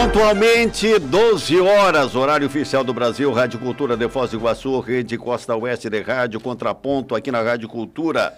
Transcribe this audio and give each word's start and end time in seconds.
Pontualmente, 0.00 0.98
12 0.98 1.60
horas, 1.60 2.16
horário 2.16 2.46
oficial 2.46 2.82
do 2.82 2.94
Brasil, 2.94 3.30
Rádio 3.30 3.58
Cultura 3.58 3.98
de 3.98 4.08
Foz 4.08 4.30
do 4.30 4.38
Iguaçu, 4.38 4.80
Rede 4.80 5.18
Costa 5.18 5.54
Oeste 5.54 5.90
de 5.90 6.00
Rádio, 6.00 6.40
Contraponto 6.40 7.14
aqui 7.14 7.30
na 7.30 7.42
Rádio 7.42 7.68
Cultura. 7.68 8.32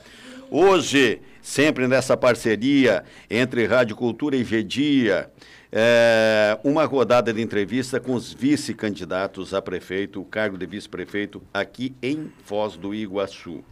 Hoje, 0.50 1.22
sempre 1.40 1.86
nessa 1.86 2.16
parceria 2.16 3.04
entre 3.30 3.64
Rádio 3.64 3.94
Cultura 3.94 4.34
e 4.34 4.42
Gedia, 4.42 5.30
é, 5.70 6.58
uma 6.64 6.84
rodada 6.84 7.32
de 7.32 7.40
entrevista 7.40 8.00
com 8.00 8.14
os 8.14 8.32
vice-candidatos 8.32 9.54
a 9.54 9.62
prefeito, 9.62 10.20
o 10.20 10.24
cargo 10.24 10.58
de 10.58 10.66
vice-prefeito 10.66 11.40
aqui 11.54 11.94
em 12.02 12.32
Foz 12.44 12.76
do 12.76 12.92
Iguaçu. 12.92 13.62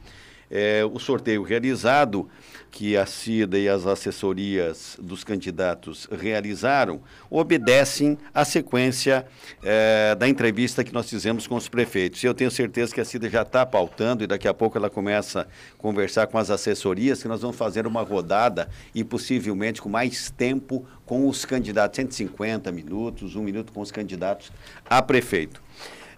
É, 0.50 0.84
o 0.84 0.98
sorteio 0.98 1.42
realizado, 1.42 2.28
que 2.70 2.96
a 2.96 3.04
CIDA 3.04 3.58
e 3.58 3.68
as 3.68 3.86
assessorias 3.86 4.96
dos 5.00 5.24
candidatos 5.24 6.08
realizaram, 6.10 7.00
obedecem 7.28 8.16
à 8.32 8.44
sequência 8.44 9.26
é, 9.62 10.14
da 10.14 10.28
entrevista 10.28 10.84
que 10.84 10.92
nós 10.92 11.08
fizemos 11.08 11.46
com 11.46 11.56
os 11.56 11.68
prefeitos. 11.68 12.22
Eu 12.22 12.32
tenho 12.32 12.50
certeza 12.50 12.94
que 12.94 13.00
a 13.00 13.04
CIDA 13.04 13.28
já 13.28 13.42
está 13.42 13.66
pautando 13.66 14.22
e 14.22 14.26
daqui 14.26 14.46
a 14.46 14.54
pouco 14.54 14.78
ela 14.78 14.88
começa 14.88 15.42
a 15.42 15.46
conversar 15.78 16.26
com 16.26 16.38
as 16.38 16.50
assessorias, 16.50 17.22
que 17.22 17.28
nós 17.28 17.42
vamos 17.42 17.56
fazer 17.56 17.86
uma 17.86 18.02
rodada 18.02 18.68
e 18.94 19.02
possivelmente 19.02 19.82
com 19.82 19.88
mais 19.88 20.30
tempo 20.30 20.86
com 21.04 21.28
os 21.28 21.44
candidatos, 21.44 21.96
150 21.96 22.70
minutos, 22.70 23.34
um 23.34 23.42
minuto 23.42 23.72
com 23.72 23.80
os 23.80 23.90
candidatos 23.90 24.52
a 24.88 25.02
prefeito. 25.02 25.60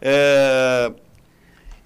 É, 0.01 0.93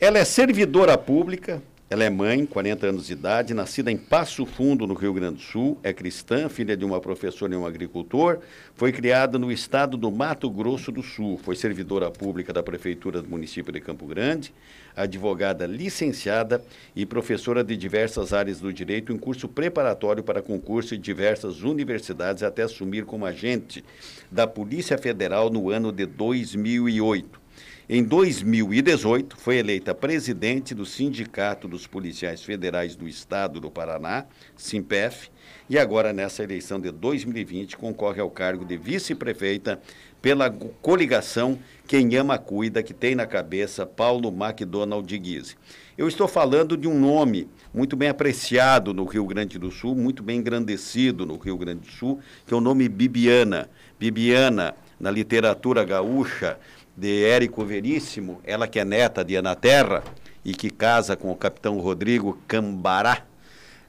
ela 0.00 0.18
é 0.18 0.24
servidora 0.24 0.98
pública, 0.98 1.62
ela 1.88 2.02
é 2.02 2.10
mãe, 2.10 2.44
40 2.44 2.88
anos 2.88 3.06
de 3.06 3.12
idade, 3.12 3.54
nascida 3.54 3.92
em 3.92 3.96
Passo 3.96 4.44
Fundo, 4.44 4.88
no 4.88 4.94
Rio 4.94 5.14
Grande 5.14 5.36
do 5.36 5.42
Sul, 5.42 5.78
é 5.84 5.92
cristã, 5.92 6.48
filha 6.48 6.76
de 6.76 6.84
uma 6.84 7.00
professora 7.00 7.54
e 7.54 7.56
um 7.56 7.64
agricultor, 7.64 8.40
foi 8.74 8.90
criada 8.90 9.38
no 9.38 9.52
estado 9.52 9.96
do 9.96 10.10
Mato 10.10 10.50
Grosso 10.50 10.90
do 10.90 11.00
Sul, 11.00 11.38
foi 11.44 11.54
servidora 11.54 12.10
pública 12.10 12.52
da 12.52 12.60
prefeitura 12.60 13.22
do 13.22 13.28
município 13.28 13.72
de 13.72 13.80
Campo 13.80 14.04
Grande, 14.04 14.52
advogada 14.96 15.64
licenciada 15.64 16.60
e 16.94 17.06
professora 17.06 17.62
de 17.62 17.76
diversas 17.76 18.32
áreas 18.32 18.58
do 18.58 18.72
direito 18.72 19.12
em 19.12 19.16
curso 19.16 19.46
preparatório 19.46 20.24
para 20.24 20.42
concurso 20.42 20.92
em 20.92 21.00
diversas 21.00 21.62
universidades 21.62 22.42
até 22.42 22.64
assumir 22.64 23.04
como 23.04 23.24
agente 23.24 23.84
da 24.28 24.44
Polícia 24.44 24.98
Federal 24.98 25.50
no 25.50 25.70
ano 25.70 25.92
de 25.92 26.04
2008. 26.04 27.45
Em 27.88 28.02
2018, 28.02 29.36
foi 29.36 29.58
eleita 29.58 29.94
presidente 29.94 30.74
do 30.74 30.84
Sindicato 30.84 31.68
dos 31.68 31.86
Policiais 31.86 32.42
Federais 32.42 32.96
do 32.96 33.06
Estado 33.06 33.60
do 33.60 33.70
Paraná, 33.70 34.26
SIMPEF, 34.56 35.30
e 35.70 35.78
agora, 35.78 36.12
nessa 36.12 36.42
eleição 36.42 36.80
de 36.80 36.90
2020, 36.90 37.76
concorre 37.76 38.20
ao 38.20 38.28
cargo 38.28 38.64
de 38.64 38.76
vice-prefeita 38.76 39.80
pela 40.20 40.50
coligação 40.50 41.56
Quem 41.86 42.16
Ama 42.16 42.36
Cuida, 42.38 42.82
que 42.82 42.92
tem 42.92 43.14
na 43.14 43.24
cabeça 43.24 43.86
Paulo 43.86 44.32
MacDonald 44.32 45.06
de 45.06 45.16
Guise. 45.16 45.54
Eu 45.96 46.08
estou 46.08 46.26
falando 46.26 46.76
de 46.76 46.88
um 46.88 46.98
nome 46.98 47.48
muito 47.72 47.94
bem 47.94 48.08
apreciado 48.08 48.92
no 48.92 49.04
Rio 49.04 49.26
Grande 49.26 49.60
do 49.60 49.70
Sul, 49.70 49.94
muito 49.94 50.24
bem 50.24 50.40
engrandecido 50.40 51.24
no 51.24 51.36
Rio 51.36 51.56
Grande 51.56 51.82
do 51.82 51.92
Sul, 51.92 52.18
que 52.44 52.52
é 52.52 52.56
o 52.56 52.60
nome 52.60 52.88
Bibiana. 52.88 53.70
Bibiana, 53.96 54.74
na 54.98 55.10
literatura 55.10 55.84
gaúcha, 55.84 56.58
de 56.96 57.24
Érico 57.24 57.64
Veríssimo, 57.64 58.40
ela 58.44 58.66
que 58.66 58.78
é 58.78 58.84
neta 58.84 59.24
de 59.24 59.36
Ana 59.36 59.54
Terra 59.54 60.02
e 60.44 60.54
que 60.54 60.70
casa 60.70 61.16
com 61.16 61.30
o 61.30 61.36
capitão 61.36 61.78
Rodrigo 61.78 62.38
Cambará, 62.48 63.22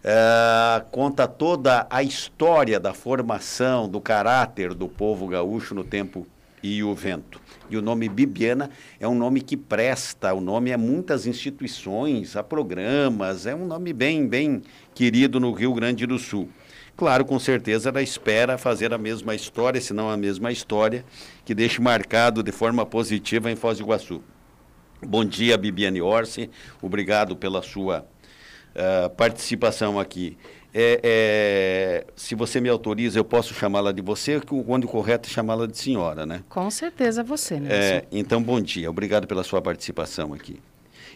é, 0.04 0.84
conta 0.92 1.28
toda 1.28 1.88
a 1.90 2.04
história 2.04 2.80
da 2.80 2.94
formação, 2.94 3.88
do 3.88 4.02
caráter 4.02 4.74
do 4.74 4.88
povo 4.88 5.28
gaúcho 5.28 5.74
no 5.74 5.84
tempo 5.84 6.28
e 6.62 6.84
o 6.84 6.94
vento. 6.94 7.40
E 7.70 7.78
o 7.78 7.82
nome 7.82 8.10
Bibiana 8.10 8.70
é 9.00 9.08
um 9.08 9.16
nome 9.16 9.42
que 9.42 9.56
presta, 9.56 10.34
o 10.34 10.42
nome 10.42 10.72
é 10.72 10.78
muitas 10.78 11.28
instituições, 11.28 12.36
a 12.36 12.44
programas, 12.44 13.46
é 13.46 13.54
um 13.54 13.66
nome 13.66 13.94
bem, 13.94 14.28
bem 14.28 14.62
querido 14.94 15.40
no 15.40 15.52
Rio 15.52 15.74
Grande 15.74 16.06
do 16.06 16.18
Sul. 16.18 16.50
Claro, 16.98 17.24
com 17.24 17.38
certeza 17.38 17.90
ela 17.90 18.02
espera 18.02 18.58
fazer 18.58 18.92
a 18.92 18.98
mesma 18.98 19.36
história, 19.36 19.80
se 19.80 19.94
não 19.94 20.10
a 20.10 20.18
mesma 20.18 20.52
história, 20.52 21.06
que 21.46 21.54
deixe 21.54 21.80
marcado 21.80 22.42
de 22.42 22.52
forma 22.52 22.84
positiva 22.88 23.52
em 23.52 23.56
Foz 23.56 23.78
do 23.78 23.84
Iguaçu. 23.84 24.24
Bom 25.06 25.24
dia, 25.24 25.56
Bibiane 25.60 26.02
Orsi. 26.02 26.50
Obrigado 26.82 27.36
pela 27.36 27.62
sua 27.62 28.04
uh, 28.74 29.10
participação 29.12 30.00
aqui. 30.00 30.36
É, 30.74 31.00
é, 31.04 32.06
se 32.16 32.34
você 32.34 32.60
me 32.60 32.68
autoriza, 32.68 33.20
eu 33.20 33.24
posso 33.24 33.54
chamá-la 33.54 33.92
de 33.92 34.02
você, 34.02 34.42
quando 34.42 34.86
o 34.86 34.88
correto 34.88 35.30
é 35.30 35.32
chamá-la 35.32 35.68
de 35.68 35.78
senhora, 35.78 36.26
né? 36.26 36.44
Com 36.50 36.70
certeza 36.72 37.24
você, 37.24 37.60
né? 37.60 37.70
É, 37.72 38.06
então, 38.12 38.42
bom 38.42 38.60
dia. 38.60 38.90
Obrigado 38.90 39.28
pela 39.28 39.44
sua 39.44 39.62
participação 39.62 40.34
aqui. 40.34 40.60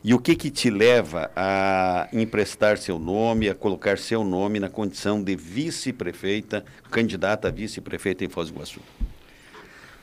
E 0.04 0.16
o 0.16 0.20
que 0.20 0.36
que 0.36 0.50
te 0.50 0.72
leva 0.72 1.30
a 1.36 2.08
emprestar 2.12 2.76
seu 2.80 2.98
nome, 2.98 3.48
a 3.48 3.54
colocar 3.54 4.00
seu 4.00 4.24
nome 4.24 4.60
na 4.60 4.68
condição 4.68 5.24
de 5.24 5.36
vice-prefeita, 5.36 6.66
candidata 6.90 7.50
a 7.50 7.52
vice-prefeita 7.52 8.26
em 8.26 8.30
Foz 8.30 8.50
do 8.50 8.56
Iguaçu? 8.56 8.80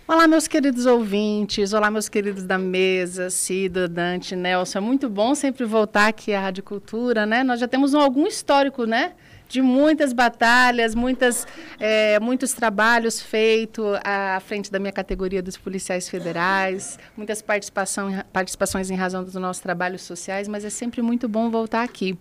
Olá, 0.07 0.29
meus 0.29 0.47
queridos 0.47 0.87
ouvintes, 0.87 1.73
olá, 1.73 1.91
meus 1.91 2.09
queridos 2.09 2.45
da 2.45 2.57
mesa, 2.57 3.29
Cida, 3.29 3.89
Dante, 3.89 4.37
Nelson. 4.37 4.79
É 4.79 4.81
muito 4.81 5.09
bom 5.11 5.35
sempre 5.35 5.65
voltar 5.65 6.07
aqui 6.07 6.33
à 6.33 6.43
Rádio 6.43 6.63
Cultura, 6.63 7.27
né? 7.27 7.43
Nós 7.43 7.59
já 7.59 7.67
temos 7.67 7.93
um, 7.93 7.99
algum 7.99 8.25
histórico, 8.25 8.85
né? 8.85 9.15
De 9.49 9.63
muitas 9.63 10.13
batalhas, 10.13 10.95
muitas, 10.95 11.47
é, 11.81 12.21
muitos 12.21 12.53
trabalhos 12.53 13.21
feitos 13.21 13.85
à 14.05 14.39
frente 14.41 14.71
da 14.71 14.79
minha 14.79 14.93
categoria 14.93 15.43
dos 15.43 15.57
policiais 15.57 16.09
federais, 16.09 16.99
muitas 17.17 17.41
participação, 17.41 18.23
participações 18.33 18.91
em 18.91 18.95
razão 18.95 19.25
dos 19.25 19.35
nossos 19.35 19.63
trabalhos 19.63 20.03
sociais, 20.03 20.47
mas 20.47 20.65
é 20.65 20.71
sempre 20.71 21.01
muito 21.01 21.27
bom 21.29 21.51
voltar 21.51 21.83
aqui. 21.83 22.17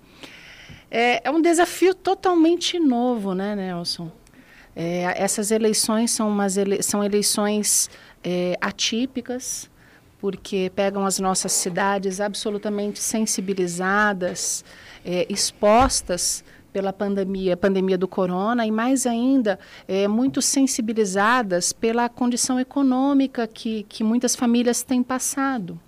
É, 0.90 1.28
é 1.28 1.30
um 1.30 1.42
desafio 1.42 1.94
totalmente 1.94 2.80
novo, 2.80 3.34
né, 3.34 3.56
Nelson? 3.56 4.10
É, 4.74 5.22
essas 5.22 5.52
eleições 5.52 6.12
são, 6.12 6.30
umas 6.30 6.56
ele 6.56 6.82
são 6.82 7.04
eleições 7.04 7.90
é, 8.24 8.56
atípicas, 8.62 9.70
porque 10.20 10.72
pegam 10.76 11.06
as 11.06 11.20
nossas 11.20 11.52
cidades 11.52 12.22
absolutamente 12.22 13.00
sensibilizadas, 13.00 14.64
é, 15.04 15.26
expostas 15.30 16.44
pela 16.72 16.94
pandemia, 16.94 17.58
pandemia 17.58 17.98
do 17.98 18.08
corona 18.08 18.66
e 18.66 18.72
mais 18.72 19.06
ainda 19.06 19.60
é, 19.88 20.08
muito 20.08 20.42
sensibilizadas 20.42 21.74
pela 21.74 22.10
condição 22.10 22.60
econômica 22.60 23.48
que, 23.48 23.84
que 23.84 24.04
muitas 24.04 24.36
famílias 24.36 24.84
têm 24.84 25.02
passado. 25.02 25.80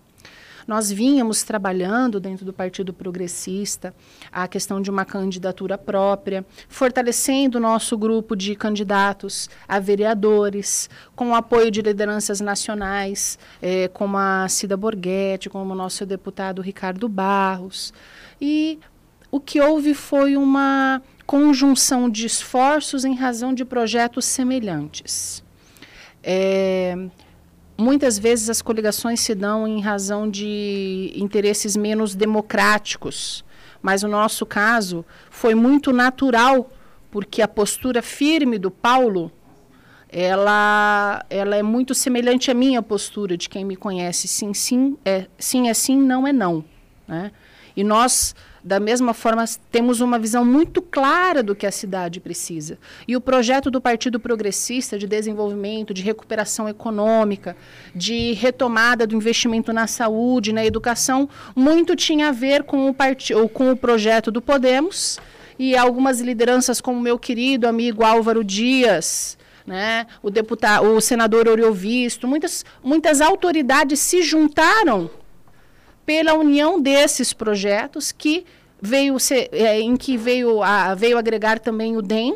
Nós 0.70 0.92
vínhamos 0.92 1.42
trabalhando 1.42 2.20
dentro 2.20 2.46
do 2.46 2.54
Partido 2.54 2.94
Progressista 2.94 3.92
a 4.32 4.48
questão 4.48 4.80
de 4.80 4.92
uma 4.92 5.04
candidatura 5.04 5.80
própria, 5.80 6.46
fortalecendo 6.68 7.58
o 7.58 7.62
nosso 7.62 7.98
grupo 7.98 8.36
de 8.36 8.56
candidatos 8.56 9.50
a 9.68 9.80
vereadores, 9.80 10.88
com 11.16 11.30
o 11.30 11.34
apoio 11.34 11.72
de 11.72 11.82
lideranças 11.82 12.40
nacionais, 12.40 13.40
é, 13.60 13.88
como 13.88 14.16
a 14.16 14.48
Cida 14.48 14.78
Borghetti, 14.78 15.50
como 15.50 15.74
o 15.74 15.76
nosso 15.76 16.06
deputado 16.06 16.62
Ricardo 16.62 17.10
Barros. 17.10 17.92
E 18.40 18.78
o 19.32 19.40
que 19.40 19.60
houve 19.62 19.94
foi 19.94 20.36
uma 20.36 21.02
conjunção 21.26 22.10
de 22.10 22.26
esforços 22.26 23.06
em 23.06 23.14
razão 23.14 23.54
de 23.54 23.64
projetos 23.64 24.26
semelhantes. 24.26 25.44
É, 26.24 26.96
muitas 27.78 28.18
vezes 28.18 28.50
as 28.50 28.62
coligações 28.62 29.20
se 29.20 29.36
dão 29.36 29.68
em 29.68 29.80
razão 29.80 30.30
de 30.30 31.14
interesses 31.16 31.78
menos 31.78 32.16
democráticos, 32.16 33.46
mas 33.82 34.04
no 34.04 34.10
nosso 34.10 34.46
caso 34.46 35.06
foi 35.30 35.54
muito 35.54 35.94
natural, 35.94 36.70
porque 37.12 37.42
a 37.42 37.48
postura 37.48 38.02
firme 38.02 38.58
do 38.58 38.72
Paulo 38.72 39.32
ela, 40.12 41.24
ela 41.30 41.56
é 41.56 41.62
muito 41.62 41.94
semelhante 41.94 42.50
à 42.50 42.54
minha 42.56 42.82
postura 42.82 43.38
de 43.38 43.48
quem 43.48 43.64
me 43.64 43.76
conhece. 43.76 44.28
Sim, 44.28 44.54
sim, 44.56 44.98
é, 45.06 45.28
sim 45.38 45.70
é 45.70 45.74
sim, 45.76 45.98
não 45.98 46.28
é 46.28 46.34
não. 46.34 46.66
Né? 47.08 47.32
E 47.76 47.84
nós 47.84 48.36
da 48.64 48.80
mesma 48.80 49.14
forma, 49.14 49.46
temos 49.72 50.02
uma 50.02 50.20
visão 50.20 50.44
muito 50.44 50.82
clara 50.82 51.42
do 51.42 51.56
que 51.56 51.66
a 51.66 51.72
cidade 51.72 52.20
precisa. 52.20 52.78
E 53.08 53.16
o 53.16 53.22
projeto 53.22 53.72
do 53.72 53.80
Partido 53.80 54.20
Progressista 54.20 54.98
de 54.98 55.08
desenvolvimento, 55.08 55.94
de 55.94 56.02
recuperação 56.02 56.68
econômica, 56.68 57.56
de 57.96 58.34
retomada 58.34 59.08
do 59.08 59.16
investimento 59.16 59.72
na 59.72 59.88
saúde, 59.88 60.54
na 60.54 60.66
educação, 60.66 61.30
muito 61.56 61.96
tinha 61.96 62.30
a 62.30 62.32
ver 62.32 62.64
com 62.64 62.90
o, 62.90 62.96
ou 63.36 63.50
com 63.50 63.72
o 63.72 63.78
projeto 63.78 64.32
do 64.32 64.42
Podemos 64.42 65.20
e 65.58 65.76
algumas 65.76 66.22
lideranças, 66.22 66.80
como 66.80 67.02
meu 67.02 67.20
querido 67.20 67.68
amigo 67.68 68.04
Álvaro 68.04 68.44
Dias, 68.44 69.38
né, 69.68 70.08
o 70.24 70.30
deputado, 70.30 70.88
o 70.88 71.02
senador 71.02 71.48
Oriovisto, 71.48 72.28
muitas, 72.28 72.66
muitas 72.84 73.22
autoridades 73.22 74.00
se 74.00 74.22
juntaram 74.22 75.12
pela 76.10 76.34
união 76.34 76.82
desses 76.82 77.34
projetos 77.34 78.12
que 78.12 78.44
veio 78.82 79.20
ser, 79.20 79.48
é, 79.52 79.80
em 79.80 79.96
que 79.96 80.18
veio, 80.18 80.64
a, 80.64 80.96
veio 80.96 81.20
agregar 81.20 81.60
também 81.60 81.96
o 81.96 82.02
DEM 82.02 82.36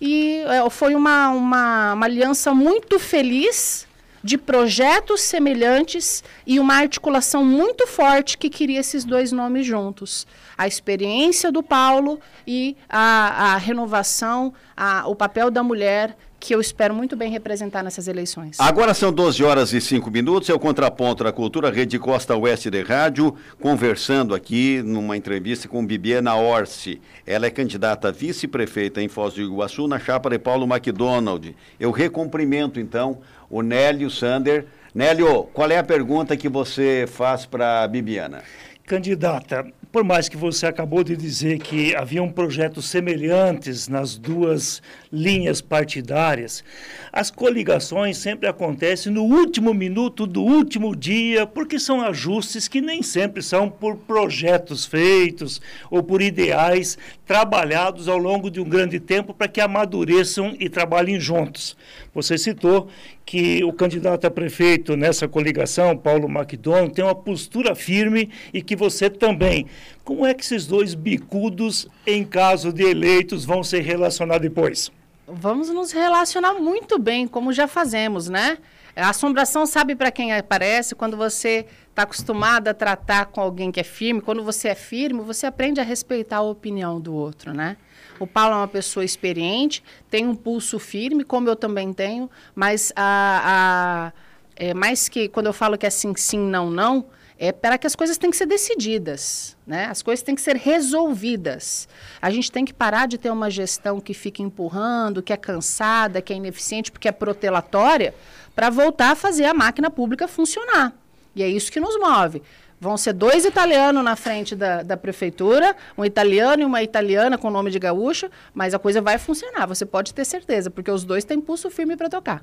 e 0.00 0.36
é, 0.46 0.70
foi 0.70 0.94
uma, 0.94 1.30
uma, 1.30 1.94
uma 1.94 2.06
aliança 2.06 2.54
muito 2.54 3.00
feliz 3.00 3.88
de 4.22 4.38
projetos 4.38 5.20
semelhantes 5.20 6.22
e 6.46 6.60
uma 6.60 6.74
articulação 6.76 7.44
muito 7.44 7.88
forte 7.88 8.38
que 8.38 8.48
queria 8.48 8.78
esses 8.78 9.04
dois 9.04 9.32
nomes 9.32 9.66
juntos. 9.66 10.24
A 10.56 10.68
experiência 10.68 11.50
do 11.50 11.60
Paulo 11.60 12.20
e 12.46 12.76
a, 12.88 13.54
a 13.54 13.56
renovação, 13.56 14.54
a, 14.76 15.08
o 15.08 15.16
papel 15.16 15.50
da 15.50 15.64
mulher 15.64 16.16
que 16.42 16.52
eu 16.52 16.60
espero 16.60 16.92
muito 16.92 17.14
bem 17.14 17.30
representar 17.30 17.84
nessas 17.84 18.08
eleições. 18.08 18.58
Agora 18.58 18.92
são 18.94 19.12
12 19.12 19.44
horas 19.44 19.72
e 19.72 19.80
5 19.80 20.10
minutos, 20.10 20.50
é 20.50 20.52
o 20.52 20.58
Contraponto 20.58 21.22
da 21.22 21.30
Cultura, 21.30 21.70
Rede 21.70 22.00
Costa 22.00 22.36
Oeste 22.36 22.68
de 22.68 22.82
Rádio, 22.82 23.36
conversando 23.60 24.34
aqui 24.34 24.82
numa 24.82 25.16
entrevista 25.16 25.68
com 25.68 25.86
Bibiana 25.86 26.34
Orsi. 26.34 27.00
Ela 27.24 27.46
é 27.46 27.50
candidata 27.50 28.08
a 28.08 28.10
vice-prefeita 28.10 29.00
em 29.00 29.06
Foz 29.06 29.34
do 29.34 29.40
Iguaçu, 29.40 29.86
na 29.86 30.00
chapa 30.00 30.30
de 30.30 30.38
Paulo 30.40 30.66
McDonald. 30.66 31.54
Eu 31.78 31.92
recomprimento, 31.92 32.80
então, 32.80 33.20
o 33.48 33.62
Nélio 33.62 34.10
Sander. 34.10 34.66
Nélio, 34.92 35.44
qual 35.44 35.70
é 35.70 35.78
a 35.78 35.84
pergunta 35.84 36.36
que 36.36 36.48
você 36.48 37.06
faz 37.06 37.46
para 37.46 37.84
a 37.84 37.88
Bibiana? 37.88 38.42
Candidata, 38.84 39.64
por 39.92 40.02
mais 40.02 40.26
que 40.26 40.38
você 40.38 40.66
acabou 40.66 41.04
de 41.04 41.14
dizer 41.14 41.58
que 41.58 41.94
haviam 41.94 42.32
projetos 42.32 42.86
semelhantes 42.86 43.88
nas 43.88 44.16
duas 44.16 44.80
linhas 45.12 45.60
partidárias, 45.60 46.64
as 47.12 47.30
coligações 47.30 48.16
sempre 48.16 48.48
acontecem 48.48 49.12
no 49.12 49.22
último 49.22 49.74
minuto 49.74 50.26
do 50.26 50.42
último 50.42 50.96
dia, 50.96 51.46
porque 51.46 51.78
são 51.78 52.00
ajustes 52.00 52.66
que 52.68 52.80
nem 52.80 53.02
sempre 53.02 53.42
são 53.42 53.68
por 53.68 53.98
projetos 53.98 54.86
feitos 54.86 55.60
ou 55.90 56.02
por 56.02 56.22
ideais 56.22 56.96
trabalhados 57.26 58.08
ao 58.08 58.16
longo 58.16 58.50
de 58.50 58.60
um 58.60 58.68
grande 58.68 58.98
tempo 58.98 59.34
para 59.34 59.46
que 59.46 59.60
amadureçam 59.60 60.56
e 60.58 60.70
trabalhem 60.70 61.20
juntos. 61.20 61.76
Você 62.14 62.36
citou 62.36 62.88
que 63.24 63.64
o 63.64 63.72
candidato 63.72 64.26
a 64.26 64.30
prefeito 64.30 64.96
nessa 64.96 65.26
coligação, 65.26 65.96
Paulo 65.96 66.28
McDonald, 66.28 66.92
tem 66.92 67.02
uma 67.04 67.14
postura 67.14 67.74
firme 67.74 68.30
e 68.52 68.60
que 68.60 68.76
você 68.76 69.08
também. 69.08 69.66
Como 70.04 70.26
é 70.26 70.34
que 70.34 70.42
esses 70.42 70.66
dois 70.66 70.94
bicudos, 70.94 71.88
em 72.06 72.22
caso 72.22 72.70
de 72.70 72.82
eleitos, 72.82 73.46
vão 73.46 73.64
se 73.64 73.80
relacionar 73.80 74.38
depois? 74.38 74.92
Vamos 75.26 75.70
nos 75.70 75.92
relacionar 75.92 76.54
muito 76.54 76.98
bem, 76.98 77.26
como 77.26 77.52
já 77.52 77.66
fazemos, 77.66 78.28
né? 78.28 78.58
A 78.94 79.08
assombração 79.08 79.64
sabe 79.64 79.94
para 79.96 80.10
quem 80.10 80.34
aparece 80.34 80.94
quando 80.94 81.16
você 81.16 81.64
está 81.88 82.02
acostumado 82.02 82.68
a 82.68 82.74
tratar 82.74 83.26
com 83.26 83.40
alguém 83.40 83.72
que 83.72 83.80
é 83.80 83.84
firme. 83.84 84.20
Quando 84.20 84.44
você 84.44 84.68
é 84.68 84.74
firme, 84.74 85.22
você 85.22 85.46
aprende 85.46 85.80
a 85.80 85.82
respeitar 85.82 86.38
a 86.38 86.42
opinião 86.42 87.00
do 87.00 87.14
outro, 87.14 87.54
né? 87.54 87.78
O 88.22 88.26
Paulo 88.26 88.54
é 88.54 88.56
uma 88.58 88.68
pessoa 88.68 89.04
experiente, 89.04 89.82
tem 90.08 90.28
um 90.28 90.34
pulso 90.36 90.78
firme, 90.78 91.24
como 91.24 91.48
eu 91.48 91.56
também 91.56 91.92
tenho, 91.92 92.30
mas 92.54 92.92
a, 92.94 94.12
a 94.14 94.22
é 94.54 94.72
mais 94.72 95.08
que 95.08 95.28
quando 95.28 95.46
eu 95.46 95.52
falo 95.52 95.76
que 95.76 95.84
é 95.84 95.90
sim, 95.90 96.14
sim, 96.14 96.38
não, 96.38 96.70
não, 96.70 97.06
é 97.36 97.50
para 97.50 97.76
que 97.76 97.84
as 97.84 97.96
coisas 97.96 98.16
têm 98.16 98.30
que 98.30 98.36
ser 98.36 98.46
decididas, 98.46 99.56
né? 99.66 99.86
As 99.86 100.02
coisas 100.02 100.22
têm 100.22 100.36
que 100.36 100.40
ser 100.40 100.54
resolvidas. 100.54 101.88
A 102.20 102.30
gente 102.30 102.52
tem 102.52 102.64
que 102.64 102.72
parar 102.72 103.08
de 103.08 103.18
ter 103.18 103.28
uma 103.28 103.50
gestão 103.50 104.00
que 104.00 104.14
fica 104.14 104.40
empurrando, 104.40 105.20
que 105.20 105.32
é 105.32 105.36
cansada, 105.36 106.22
que 106.22 106.32
é 106.32 106.36
ineficiente, 106.36 106.92
porque 106.92 107.08
é 107.08 107.12
protelatória, 107.12 108.14
para 108.54 108.70
voltar 108.70 109.10
a 109.10 109.16
fazer 109.16 109.46
a 109.46 109.54
máquina 109.54 109.90
pública 109.90 110.28
funcionar. 110.28 110.94
E 111.34 111.42
é 111.42 111.48
isso 111.48 111.72
que 111.72 111.80
nos 111.80 111.98
move. 111.98 112.40
Vão 112.82 112.96
ser 112.96 113.12
dois 113.12 113.44
italianos 113.44 114.02
na 114.02 114.16
frente 114.16 114.56
da, 114.56 114.82
da 114.82 114.96
prefeitura, 114.96 115.76
um 115.96 116.04
italiano 116.04 116.62
e 116.62 116.64
uma 116.64 116.82
italiana 116.82 117.38
com 117.38 117.48
nome 117.48 117.70
de 117.70 117.78
gaúcho, 117.78 118.28
mas 118.52 118.74
a 118.74 118.78
coisa 118.80 119.00
vai 119.00 119.18
funcionar, 119.18 119.66
você 119.66 119.86
pode 119.86 120.12
ter 120.12 120.24
certeza, 120.24 120.68
porque 120.68 120.90
os 120.90 121.04
dois 121.04 121.22
têm 121.22 121.40
pulso 121.40 121.70
firme 121.70 121.96
para 121.96 122.08
tocar. 122.08 122.42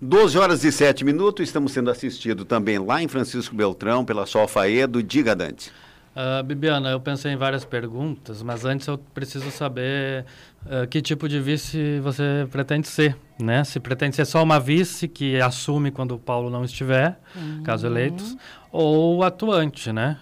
12 0.00 0.38
horas 0.38 0.62
e 0.62 0.70
7 0.70 1.04
minutos, 1.04 1.48
estamos 1.48 1.72
sendo 1.72 1.90
assistidos 1.90 2.44
também 2.44 2.78
lá 2.78 3.02
em 3.02 3.08
Francisco 3.08 3.56
Beltrão 3.56 4.04
pela 4.04 4.24
Solfaedo. 4.24 5.02
Diga, 5.02 5.34
Dante. 5.34 5.72
Uh, 6.14 6.42
Bibiana, 6.42 6.90
eu 6.90 7.00
pensei 7.00 7.32
em 7.32 7.36
várias 7.36 7.64
perguntas, 7.64 8.42
mas 8.42 8.66
antes 8.66 8.86
eu 8.86 8.98
preciso 8.98 9.50
saber 9.50 10.26
uh, 10.66 10.86
que 10.86 11.00
tipo 11.00 11.26
de 11.26 11.40
vice 11.40 12.00
você 12.00 12.46
pretende 12.50 12.86
ser, 12.86 13.16
né? 13.40 13.64
Se 13.64 13.80
pretende 13.80 14.16
ser 14.16 14.26
só 14.26 14.42
uma 14.42 14.60
vice 14.60 15.08
que 15.08 15.40
assume 15.40 15.90
quando 15.90 16.14
o 16.14 16.18
Paulo 16.18 16.50
não 16.50 16.64
estiver, 16.64 17.18
uhum. 17.34 17.62
caso 17.62 17.86
eleitos, 17.86 18.36
ou 18.70 19.22
atuante, 19.24 19.90
né? 19.90 20.18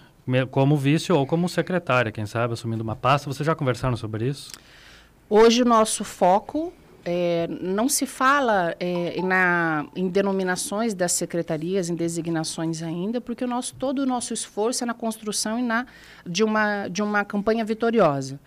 Como 0.49 0.77
vice 0.77 1.11
ou 1.11 1.27
como 1.27 1.49
secretária, 1.49 2.09
quem 2.09 2.25
sabe, 2.25 2.53
assumindo 2.53 2.83
uma 2.83 2.95
pasta. 2.95 3.29
Vocês 3.29 3.45
já 3.45 3.53
conversaram 3.53 3.97
sobre 3.97 4.29
isso? 4.29 4.49
Hoje 5.29 5.61
o 5.61 5.65
nosso 5.65 6.05
foco 6.05 6.71
é, 7.03 7.47
não 7.47 7.89
se 7.89 8.05
fala 8.05 8.75
é, 8.79 9.19
na, 9.21 9.85
em 9.95 10.07
denominações 10.07 10.93
das 10.93 11.11
secretarias, 11.11 11.89
em 11.89 11.95
designações 11.95 12.83
ainda, 12.83 13.19
porque 13.19 13.43
o 13.43 13.47
nosso, 13.47 13.75
todo 13.75 13.99
o 13.99 14.05
nosso 14.05 14.33
esforço 14.33 14.83
é 14.83 14.87
na 14.87 14.93
construção 14.93 15.57
e 15.57 15.63
na, 15.63 15.85
de, 16.25 16.43
uma, 16.43 16.87
de 16.87 17.01
uma 17.01 17.25
campanha 17.25 17.65
vitoriosa. 17.65 18.39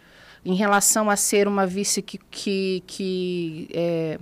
Em 0.45 0.55
relação 0.55 1.11
a 1.11 1.17
ser 1.17 1.49
uma 1.49 1.67
vice 1.67 2.03
que, 2.03 2.19
que, 2.31 2.83
que 2.87 3.69
é, 3.73 4.19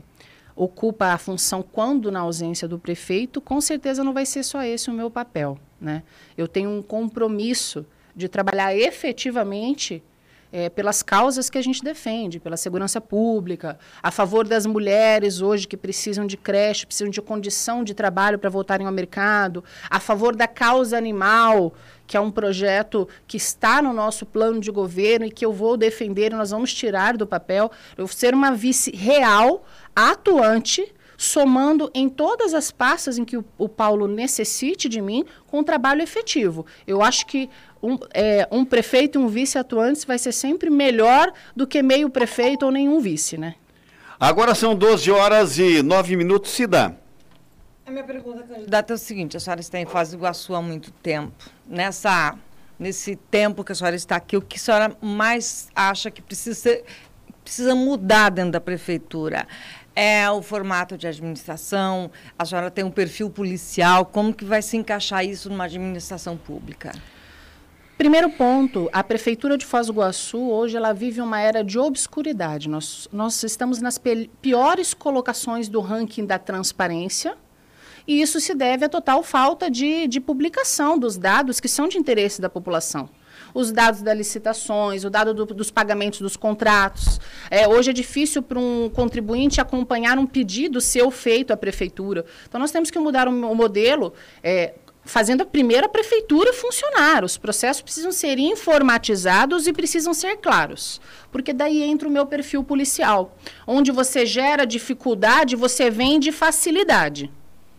ocupa 0.55 1.07
a 1.07 1.19
função 1.19 1.63
quando 1.63 2.11
na 2.11 2.21
ausência 2.21 2.69
do 2.69 2.79
prefeito, 2.79 3.41
com 3.41 3.61
certeza 3.61 4.05
não 4.05 4.13
vai 4.13 4.25
ser 4.25 4.43
só 4.43 4.63
esse 4.63 4.89
o 4.89 4.95
meu 4.95 5.11
papel. 5.11 5.59
Né? 5.81 6.03
Eu 6.39 6.47
tenho 6.47 6.71
um 6.71 6.81
compromisso 6.81 7.85
de 8.15 8.29
trabalhar 8.29 8.77
efetivamente 8.77 10.03
é, 10.53 10.69
pelas 10.69 11.03
causas 11.03 11.49
que 11.49 11.57
a 11.57 11.63
gente 11.63 11.83
defende, 11.83 12.39
pela 12.39 12.59
segurança 12.59 13.01
pública, 13.01 13.79
a 14.03 14.11
favor 14.11 14.47
das 14.47 14.67
mulheres 14.67 15.41
hoje 15.41 15.67
que 15.67 15.77
precisam 15.77 16.27
de 16.27 16.37
creche, 16.37 16.87
precisam 16.87 17.11
de 17.11 17.23
condição 17.23 17.83
de 17.83 17.95
trabalho 17.95 18.39
para 18.39 18.51
voltarem 18.51 18.87
ao 18.87 18.93
mercado, 18.93 19.65
a 19.89 19.99
favor 19.99 20.37
da 20.37 20.47
causa 20.47 20.99
animal, 20.99 21.73
que 22.07 22.17
é 22.17 22.21
um 22.21 22.31
projeto 22.31 23.09
que 23.27 23.39
está 23.39 23.81
no 23.81 23.93
nosso 23.95 24.27
plano 24.27 24.61
de 24.61 24.71
governo 24.71 25.25
e 25.25 25.31
que 25.31 25.45
eu 25.45 25.53
vou 25.53 25.77
defender 25.79 26.31
nós 26.33 26.51
vamos 26.51 26.75
tirar 26.75 27.17
do 27.17 27.27
papel. 27.27 27.71
Eu 27.97 28.07
ser 28.07 28.35
uma 28.35 28.53
vice 28.53 28.95
real, 28.95 29.65
atuante, 29.97 30.93
somando 31.17 31.91
em 31.95 32.09
todas 32.09 32.53
as 32.53 32.71
pastas 32.71 33.17
em 33.17 33.25
que 33.25 33.37
o, 33.37 33.45
o 33.57 33.69
Paulo 33.69 34.09
necessite 34.09 34.89
de 34.89 35.01
mim 35.01 35.25
com 35.47 35.61
um 35.61 35.65
trabalho 35.65 36.03
efetivo. 36.03 36.67
Eu 36.87 37.01
acho 37.01 37.27
que 37.27 37.49
um, 37.83 37.99
é, 38.15 38.47
um 38.51 38.65
prefeito 38.65 39.19
e 39.19 39.23
um 39.23 39.29
vice 39.29 39.59
atuantes 39.59 40.05
vai 40.05 40.19
ser 40.19 40.33
sempre 40.33 40.71
melhor 40.71 41.33
do 41.55 41.67
que 41.67 41.83
meio 41.83 42.09
prefeito 42.09 42.65
ou 42.65 42.73
nenhum 42.73 43.01
vice, 43.01 43.37
né? 43.37 43.57
Agora 44.19 44.55
são 44.55 44.75
12 44.75 45.11
horas 45.11 45.59
e 45.59 45.83
9 45.83 46.15
minutos, 46.17 46.53
se 46.53 46.67
dá. 46.67 46.95
A 47.85 47.91
minha 47.91 48.05
pergunta, 48.05 48.45
candidata, 48.45 48.93
é 48.93 48.95
o 48.95 48.99
seguinte: 48.99 49.37
a 49.37 49.41
senhora 49.41 49.61
está 49.61 49.81
em 49.81 49.87
Foz 49.87 50.11
do 50.11 50.17
Iguaçu 50.17 50.55
há 50.55 50.63
muito 50.63 50.93
tempo. 50.93 51.51
Nessa, 51.67 52.39
nesse 52.79 53.17
tempo 53.17 53.65
que 53.65 53.73
a 53.73 53.75
senhora 53.75 53.97
está 53.97 54.15
aqui, 54.15 54.37
o 54.37 54.43
que 54.43 54.57
a 54.57 54.61
senhora 54.61 54.97
mais 55.01 55.69
acha 55.75 56.09
que 56.09 56.23
precisa, 56.23 56.55
ser, 56.55 56.85
precisa 57.43 57.75
mudar 57.75 58.31
dentro 58.31 58.53
da 58.53 58.61
prefeitura? 58.61 59.47
é 59.95 60.31
o 60.31 60.41
formato 60.41 60.97
de 60.97 61.07
administração? 61.07 62.11
A 62.39 62.45
senhora 62.45 62.71
tem 62.71 62.85
um 62.85 62.91
perfil 62.91 63.29
policial, 63.31 64.07
como 64.07 64.33
que 64.33 64.45
vai 64.45 64.63
se 64.63 64.77
encaixar 64.77 65.25
isso 65.25 65.51
numa 65.51 65.65
administração 65.65 66.37
pública? 66.37 66.93
Primeiro 68.03 68.31
ponto, 68.31 68.91
a 68.93 69.05
Prefeitura 69.05 69.57
de 69.57 69.65
Foz 69.65 69.87
do 69.87 69.93
Iguaçu, 69.93 70.51
hoje, 70.51 70.77
ela 70.77 70.93
vive 70.93 71.21
uma 71.21 71.41
era 71.41 71.63
de 71.63 71.79
obscuridade. 71.79 72.69
Nós, 72.69 73.09
nós 73.13 73.41
estamos 73.45 73.81
nas 73.81 73.97
piores 74.41 74.93
colocações 74.93 75.69
do 75.69 75.81
ranking 75.81 76.27
da 76.27 76.37
transparência, 76.37 77.37
e 78.05 78.21
isso 78.21 78.41
se 78.41 78.57
deve 78.57 78.85
à 78.85 78.89
total 78.89 79.23
falta 79.23 79.71
de, 79.71 80.09
de 80.09 80.19
publicação 80.19 80.99
dos 80.99 81.17
dados 81.17 81.61
que 81.61 81.69
são 81.69 81.87
de 81.87 81.97
interesse 81.97 82.41
da 82.41 82.51
população 82.51 83.09
os 83.55 83.71
dados 83.71 84.03
das 84.03 84.17
licitações, 84.17 85.05
o 85.05 85.11
dado 85.11 85.35
do, 85.35 85.47
dos 85.47 85.71
pagamentos 85.71 86.21
dos 86.21 86.37
contratos. 86.37 87.21
É, 87.51 87.69
hoje 87.69 87.91
é 87.91 87.93
difícil 87.93 88.43
para 88.43 88.59
um 88.59 88.89
contribuinte 88.89 89.61
acompanhar 89.61 90.19
um 90.19 90.27
pedido 90.27 90.81
seu 90.81 91.11
feito 91.11 91.53
à 91.53 91.57
prefeitura. 91.57 92.25
Então, 92.49 92.61
nós 92.61 92.71
temos 92.71 92.91
que 92.91 92.99
mudar 92.99 93.29
o, 93.29 93.31
o 93.31 93.55
modelo. 93.55 94.15
É, 94.43 94.75
fazendo 95.05 95.43
a 95.43 95.47
primeira 95.47 95.89
prefeitura 95.89 96.53
funcionar. 96.53 97.25
Os 97.25 97.37
processos 97.37 97.83
precisam 97.83 98.13
ser 98.13 98.39
informatizados 98.39 99.67
e 99.67 99.73
precisam 99.73 100.15
ser 100.15 100.37
claros. 100.37 101.01
Porque 101.31 101.53
daí 101.53 101.83
entra 101.83 102.09
o 102.09 102.13
meu 102.13 102.27
perfil 102.27 102.63
policial, 102.63 103.37
onde 103.67 103.91
você 103.91 104.25
gera 104.25 104.65
dificuldade, 104.65 105.57
você 105.57 105.91
vende 105.91 106.31
facilidade. 106.31 107.31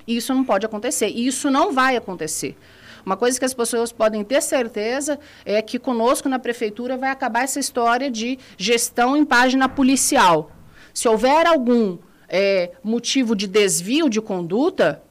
Isso 0.08 0.34
não 0.34 0.44
pode 0.44 0.65
acontecer. 0.65 1.08
E 1.10 1.27
isso 1.27 1.50
não 1.50 1.72
vai 1.72 1.96
acontecer. 1.96 2.58
Uma 3.06 3.18
coisa 3.18 3.38
que 3.38 3.46
as 3.46 3.53
pessoas 3.53 3.92
podem 3.92 4.24
ter 4.24 4.42
certeza 4.42 5.20
é 5.46 5.62
que 5.62 5.77
conosco 5.77 6.30
na 6.30 6.39
prefeitura 6.39 6.98
vai 6.98 7.10
acabar 7.10 7.44
essa 7.44 7.60
história 7.60 8.10
de 8.10 8.39
gestão 8.58 9.18
em 9.18 9.25
página 9.25 9.68
policial. 9.68 10.51
Se 10.94 11.08
houver 11.08 11.46
algum 11.46 11.98
é, 12.30 12.72
motivo 12.84 13.36
de 13.36 13.46
desvio 13.46 14.10
de 14.10 14.22
conduta 14.22 15.03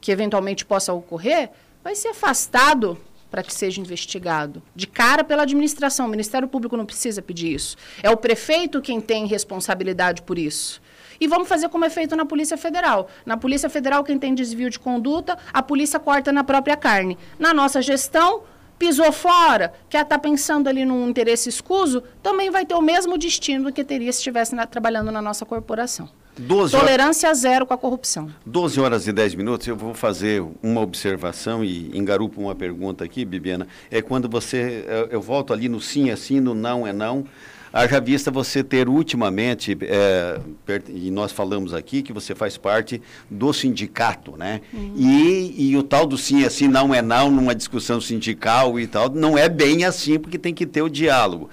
que 0.00 0.12
eventualmente 0.12 0.64
possa 0.64 0.92
ocorrer, 0.92 1.50
vai 1.82 1.94
ser 1.94 2.08
afastado 2.08 2.98
para 3.30 3.42
que 3.42 3.52
seja 3.52 3.80
investigado. 3.80 4.62
De 4.74 4.86
cara 4.86 5.22
pela 5.22 5.42
administração. 5.42 6.06
O 6.06 6.08
Ministério 6.08 6.48
Público 6.48 6.76
não 6.76 6.86
precisa 6.86 7.20
pedir 7.20 7.52
isso. 7.52 7.76
É 8.02 8.10
o 8.10 8.16
prefeito 8.16 8.80
quem 8.80 9.00
tem 9.00 9.26
responsabilidade 9.26 10.22
por 10.22 10.38
isso. 10.38 10.80
E 11.20 11.26
vamos 11.26 11.48
fazer 11.48 11.68
como 11.68 11.84
é 11.84 11.90
feito 11.90 12.14
na 12.16 12.24
Polícia 12.24 12.56
Federal. 12.56 13.08
Na 13.26 13.36
Polícia 13.36 13.68
Federal, 13.68 14.04
quem 14.04 14.18
tem 14.18 14.34
desvio 14.34 14.70
de 14.70 14.78
conduta, 14.78 15.36
a 15.52 15.62
polícia 15.62 15.98
corta 15.98 16.32
na 16.32 16.44
própria 16.44 16.76
carne. 16.76 17.18
Na 17.38 17.52
nossa 17.52 17.82
gestão, 17.82 18.42
pisou 18.78 19.10
fora, 19.10 19.72
quer 19.90 20.02
estar 20.02 20.16
tá 20.16 20.18
pensando 20.18 20.68
ali 20.68 20.84
num 20.84 21.08
interesse 21.08 21.48
escuso, 21.48 22.02
também 22.22 22.50
vai 22.50 22.64
ter 22.64 22.74
o 22.74 22.80
mesmo 22.80 23.18
destino 23.18 23.72
que 23.72 23.82
teria 23.82 24.12
se 24.12 24.18
estivesse 24.18 24.54
na, 24.54 24.66
trabalhando 24.66 25.10
na 25.10 25.20
nossa 25.20 25.44
corporação. 25.44 26.08
12 26.38 26.72
Tolerância 26.72 27.28
horas, 27.28 27.40
zero 27.40 27.66
com 27.66 27.74
a 27.74 27.78
corrupção. 27.78 28.30
12 28.46 28.80
horas 28.80 29.06
e 29.06 29.12
10 29.12 29.34
minutos, 29.34 29.66
eu 29.66 29.76
vou 29.76 29.94
fazer 29.94 30.42
uma 30.62 30.80
observação 30.80 31.64
e 31.64 31.90
engarupo 31.96 32.40
uma 32.40 32.54
pergunta 32.54 33.04
aqui, 33.04 33.24
Bibiana. 33.24 33.66
É 33.90 34.00
quando 34.00 34.28
você. 34.28 34.84
Eu, 34.86 35.06
eu 35.06 35.20
volto 35.20 35.52
ali 35.52 35.68
no 35.68 35.80
sim 35.80 36.10
é 36.10 36.16
sim, 36.16 36.40
no 36.40 36.54
não 36.54 36.86
é 36.86 36.92
não. 36.92 37.24
Haja 37.72 38.00
vista 38.00 38.30
você 38.30 38.64
ter 38.64 38.88
ultimamente, 38.88 39.76
é, 39.82 40.40
e 40.88 41.10
nós 41.10 41.32
falamos 41.32 41.74
aqui 41.74 42.02
que 42.02 42.12
você 42.12 42.34
faz 42.34 42.56
parte 42.56 43.02
do 43.30 43.52
sindicato, 43.52 44.36
né? 44.38 44.62
Uhum. 44.72 44.94
E, 44.96 45.70
e 45.70 45.76
o 45.76 45.82
tal 45.82 46.06
do 46.06 46.16
sim 46.16 46.44
é 46.44 46.48
sim, 46.48 46.66
não 46.66 46.94
é 46.94 47.02
não, 47.02 47.30
numa 47.30 47.54
discussão 47.54 48.00
sindical 48.00 48.80
e 48.80 48.86
tal, 48.86 49.10
não 49.10 49.36
é 49.36 49.48
bem 49.48 49.84
assim, 49.84 50.18
porque 50.18 50.38
tem 50.38 50.54
que 50.54 50.64
ter 50.66 50.80
o 50.80 50.88
diálogo 50.88 51.50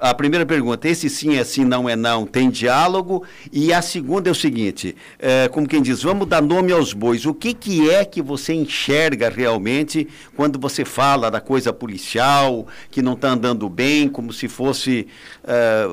a 0.00 0.14
primeira 0.14 0.46
pergunta, 0.46 0.88
esse 0.88 1.10
sim 1.10 1.36
é 1.36 1.44
sim, 1.44 1.64
não 1.64 1.88
é 1.88 1.96
não, 1.96 2.24
tem 2.24 2.50
diálogo? 2.50 3.24
E 3.52 3.72
a 3.72 3.82
segunda 3.82 4.28
é 4.28 4.32
o 4.32 4.34
seguinte, 4.34 4.94
é, 5.18 5.48
como 5.48 5.66
quem 5.66 5.82
diz, 5.82 6.02
vamos 6.02 6.28
dar 6.28 6.40
nome 6.40 6.72
aos 6.72 6.92
bois. 6.92 7.26
O 7.26 7.34
que, 7.34 7.52
que 7.52 7.90
é 7.90 8.04
que 8.04 8.22
você 8.22 8.54
enxerga 8.54 9.28
realmente 9.28 10.06
quando 10.36 10.58
você 10.58 10.84
fala 10.84 11.30
da 11.30 11.40
coisa 11.40 11.72
policial, 11.72 12.66
que 12.90 13.02
não 13.02 13.14
está 13.14 13.30
andando 13.30 13.68
bem, 13.68 14.08
como 14.08 14.32
se 14.32 14.48
fosse... 14.48 15.06
É, 15.44 15.88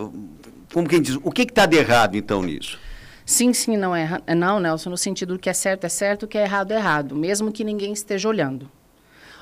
como 0.72 0.88
quem 0.88 1.02
diz, 1.02 1.18
o 1.24 1.32
que 1.32 1.44
está 1.44 1.66
de 1.66 1.78
errado, 1.78 2.16
então, 2.16 2.44
nisso? 2.44 2.78
Sim, 3.26 3.54
sim, 3.54 3.76
não 3.76 3.96
é 3.96 4.22
não, 4.36 4.60
Nelson, 4.60 4.92
no 4.92 4.98
sentido 4.98 5.34
do 5.34 5.40
que 5.40 5.50
é 5.50 5.54
certo 5.54 5.86
é 5.86 5.90
certo, 5.90 6.28
que 6.28 6.38
é 6.38 6.44
errado 6.44 6.72
é 6.72 6.76
errado, 6.76 7.16
mesmo 7.16 7.52
que 7.52 7.64
ninguém 7.64 7.92
esteja 7.92 8.30
olhando. 8.30 8.70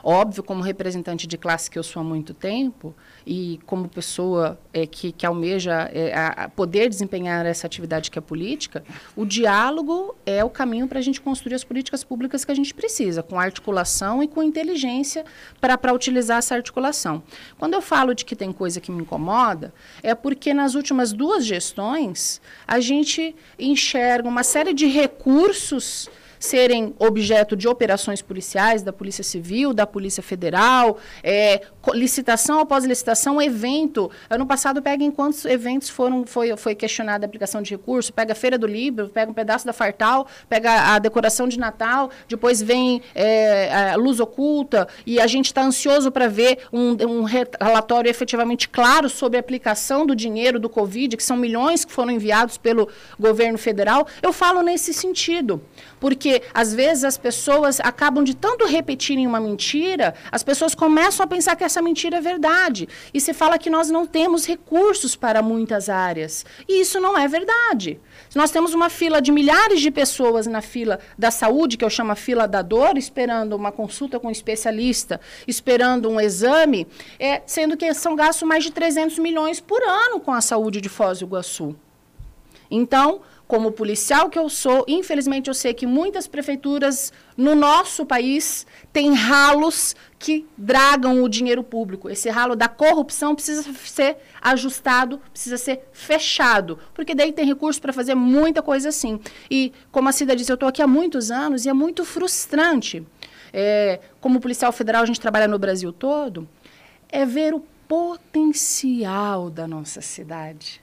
Óbvio, 0.03 0.43
como 0.43 0.62
representante 0.62 1.25
de 1.25 1.38
classe 1.38 1.72
que 1.72 1.79
eu 1.79 1.83
sou 1.83 2.01
há 2.01 2.03
muito 2.03 2.33
tempo, 2.33 2.93
e 3.25 3.60
como 3.65 3.88
pessoa 3.88 4.60
é, 4.74 4.86
que, 4.86 5.13
que 5.13 5.25
almeja 5.25 5.89
é, 5.93 6.13
a, 6.13 6.50
poder 6.50 6.89
desempenhar 6.89 7.45
essa 7.45 7.65
atividade 7.65 8.12
que 8.12 8.19
é 8.19 8.22
política, 8.22 8.83
o 9.15 9.25
diálogo 9.25 10.13
é 10.25 10.43
o 10.43 10.50
caminho 10.50 10.89
para 10.89 11.00
a 11.00 11.01
gente 11.01 11.22
construir 11.22 11.55
as 11.55 11.63
políticas 11.63 12.03
públicas 12.03 12.43
que 12.43 12.51
a 12.51 12.55
gente 12.55 12.74
precisa, 12.74 13.24
com 13.24 13.39
articulação 13.39 14.22
e 14.22 14.27
com 14.27 14.43
inteligência 14.43 15.24
para 15.62 15.93
utilizar 15.93 16.39
essa 16.39 16.53
articulação. 16.53 17.24
Quando 17.57 17.74
eu 17.74 17.81
falo 17.81 18.13
de 18.13 18.25
que 18.25 18.36
tem 18.36 18.51
coisa 18.51 18.81
que 18.81 18.91
me 18.91 19.03
incomoda, 19.03 19.74
é 20.01 20.13
porque 20.13 20.53
nas 20.53 20.75
últimas 20.75 21.13
duas 21.13 21.45
gestões 21.45 22.41
a 22.67 22.81
gente 22.81 23.33
enxerga 23.57 24.27
uma 24.27 24.43
série 24.43 24.74
de 24.74 24.86
recursos 24.88 26.10
serem 26.44 26.94
objeto 27.00 27.56
de 27.56 27.70
operações 27.70 28.22
policiais 28.22 28.82
da 28.84 28.92
Polícia 28.92 29.24
Civil, 29.24 29.74
da 29.74 29.88
Polícia 29.88 30.22
Federal, 30.22 30.98
é, 31.24 31.62
licitação 31.94 32.60
após 32.60 32.84
licitação, 32.84 33.42
evento. 33.42 34.12
Ano 34.30 34.46
passado, 34.46 34.82
pega 34.82 35.06
em 35.06 35.10
quantos 35.10 35.46
eventos 35.46 35.88
foram, 35.88 36.26
foi, 36.26 36.56
foi 36.58 36.76
questionada 36.76 37.26
a 37.26 37.28
aplicação 37.28 37.62
de 37.62 37.72
recurso, 37.72 38.12
pega 38.12 38.34
a 38.34 38.36
Feira 38.36 38.58
do 38.58 38.68
Livro, 38.68 39.08
pega 39.08 39.32
um 39.32 39.34
pedaço 39.34 39.66
da 39.66 39.72
Fartal, 39.72 40.28
pega 40.50 40.94
a 40.94 41.00
decoração 41.00 41.48
de 41.48 41.58
Natal, 41.58 42.10
depois 42.28 42.62
vem 42.62 43.02
é, 43.16 43.92
a 43.94 43.96
luz 43.96 44.20
oculta, 44.20 44.86
e 45.06 45.22
a 45.22 45.28
gente 45.28 45.46
está 45.46 45.64
ansioso 45.64 46.12
para 46.12 46.28
ver 46.28 46.60
um, 46.74 46.98
um 47.08 47.24
relatório 47.24 48.10
efetivamente 48.10 48.68
claro 48.68 49.08
sobre 49.08 49.38
a 49.38 49.40
aplicação 49.40 50.06
do 50.06 50.14
dinheiro 50.14 50.60
do 50.60 50.68
Covid, 50.68 51.16
que 51.16 51.24
são 51.24 51.38
milhões 51.38 51.86
que 51.86 51.94
foram 51.94 52.12
enviados 52.12 52.58
pelo 52.58 52.90
governo 53.18 53.58
federal. 53.58 54.06
Eu 54.22 54.34
falo 54.34 54.62
nesse 54.62 54.94
sentido, 54.94 55.62
porque 56.02 56.33
às 56.54 56.74
vezes 56.74 57.04
as 57.04 57.18
pessoas 57.18 57.80
acabam 57.80 58.24
de 58.24 58.36
tanto 58.36 58.66
repetirem 58.66 59.28
uma 59.28 59.40
mentira, 59.40 60.13
as 60.32 60.44
pessoas 60.44 60.74
começam 60.74 61.24
a 61.24 61.28
pensar 61.28 61.56
que 61.56 61.63
essa 61.63 61.82
mentira 61.82 62.18
é 62.18 62.22
verdade. 62.22 62.88
E 63.13 63.20
se 63.20 63.34
fala 63.34 63.58
que 63.58 63.70
nós 63.70 63.90
não 63.90 64.06
temos 64.06 64.46
recursos 64.46 65.16
para 65.16 65.42
muitas 65.42 65.90
áreas. 65.90 66.46
E 66.68 66.82
isso 66.82 67.00
não 67.00 67.18
é 67.18 67.28
verdade. 67.28 68.00
Nós 68.36 68.52
temos 68.52 68.74
uma 68.74 68.90
fila 68.90 69.22
de 69.22 69.32
milhares 69.32 69.82
de 69.82 69.92
pessoas 69.92 70.48
na 70.48 70.62
fila 70.62 71.00
da 71.18 71.32
saúde, 71.32 71.78
que 71.78 71.86
eu 71.86 71.90
chamo 71.90 72.12
a 72.12 72.16
fila 72.16 72.48
da 72.48 72.62
dor, 72.62 72.98
esperando 72.98 73.54
uma 73.56 73.72
consulta 73.72 74.20
com 74.20 74.28
um 74.28 74.32
especialista, 74.32 75.20
esperando 75.48 76.10
um 76.10 76.20
exame, 76.20 76.88
é, 77.20 77.42
sendo 77.46 77.78
que 77.78 77.94
são 77.94 78.16
gastos 78.16 78.48
mais 78.48 78.63
de 78.63 78.72
300 78.72 79.20
milhões 79.20 79.60
por 79.60 79.82
ano 79.84 80.20
com 80.20 80.32
a 80.32 80.42
saúde 80.42 80.82
de 80.82 80.90
Foz 80.90 81.20
do 81.20 81.25
Iguaçu. 81.25 81.75
Então, 82.70 83.22
como 83.48 83.72
policial 83.72 84.30
que 84.30 84.40
eu 84.40 84.50
sou, 84.50 84.86
infelizmente 84.88 85.50
eu 85.50 85.54
sei 85.54 85.74
que 85.74 85.86
muitas 85.86 86.28
prefeituras 86.28 87.12
no 87.36 87.54
nosso 87.56 88.06
país 88.06 88.66
têm 88.92 89.14
ralos 89.14 89.96
que 90.18 90.48
dragam 90.58 91.22
o 91.22 91.30
dinheiro 91.30 91.64
público. 91.64 92.10
Esse 92.10 92.30
ralo 92.30 92.56
da 92.56 92.68
corrupção 92.68 93.36
precisa 93.36 93.64
ser 93.86 94.18
ajustado, 94.42 95.20
precisa 95.32 95.58
ser 95.58 95.88
fechado, 95.92 96.80
porque 96.94 97.14
daí 97.14 97.34
tem 97.34 97.46
recurso 97.46 97.82
para 97.82 97.92
fazer 97.92 98.16
muita 98.16 98.62
coisa 98.62 98.90
assim. 98.90 99.20
E, 99.52 99.74
como 99.92 100.10
a 100.10 100.12
Cida 100.12 100.36
disse, 100.36 100.52
eu 100.52 100.56
estou 100.56 100.70
aqui 100.70 100.82
há 100.82 100.88
muitos 100.88 101.30
anos 101.30 101.66
e 101.66 101.70
é 101.70 101.74
muito 101.74 102.06
frustrante. 102.06 103.06
É, 103.52 104.00
como 104.20 104.40
policial 104.40 104.72
federal, 104.72 105.04
a 105.04 105.06
gente 105.06 105.22
trabalha 105.22 105.48
no 105.48 105.60
Brasil 105.60 105.92
todo, 105.92 106.48
é 107.10 107.26
ver 107.26 107.54
o 107.54 107.64
potencial 107.88 109.50
da 109.50 109.68
nossa 109.68 110.02
cidade 110.02 110.83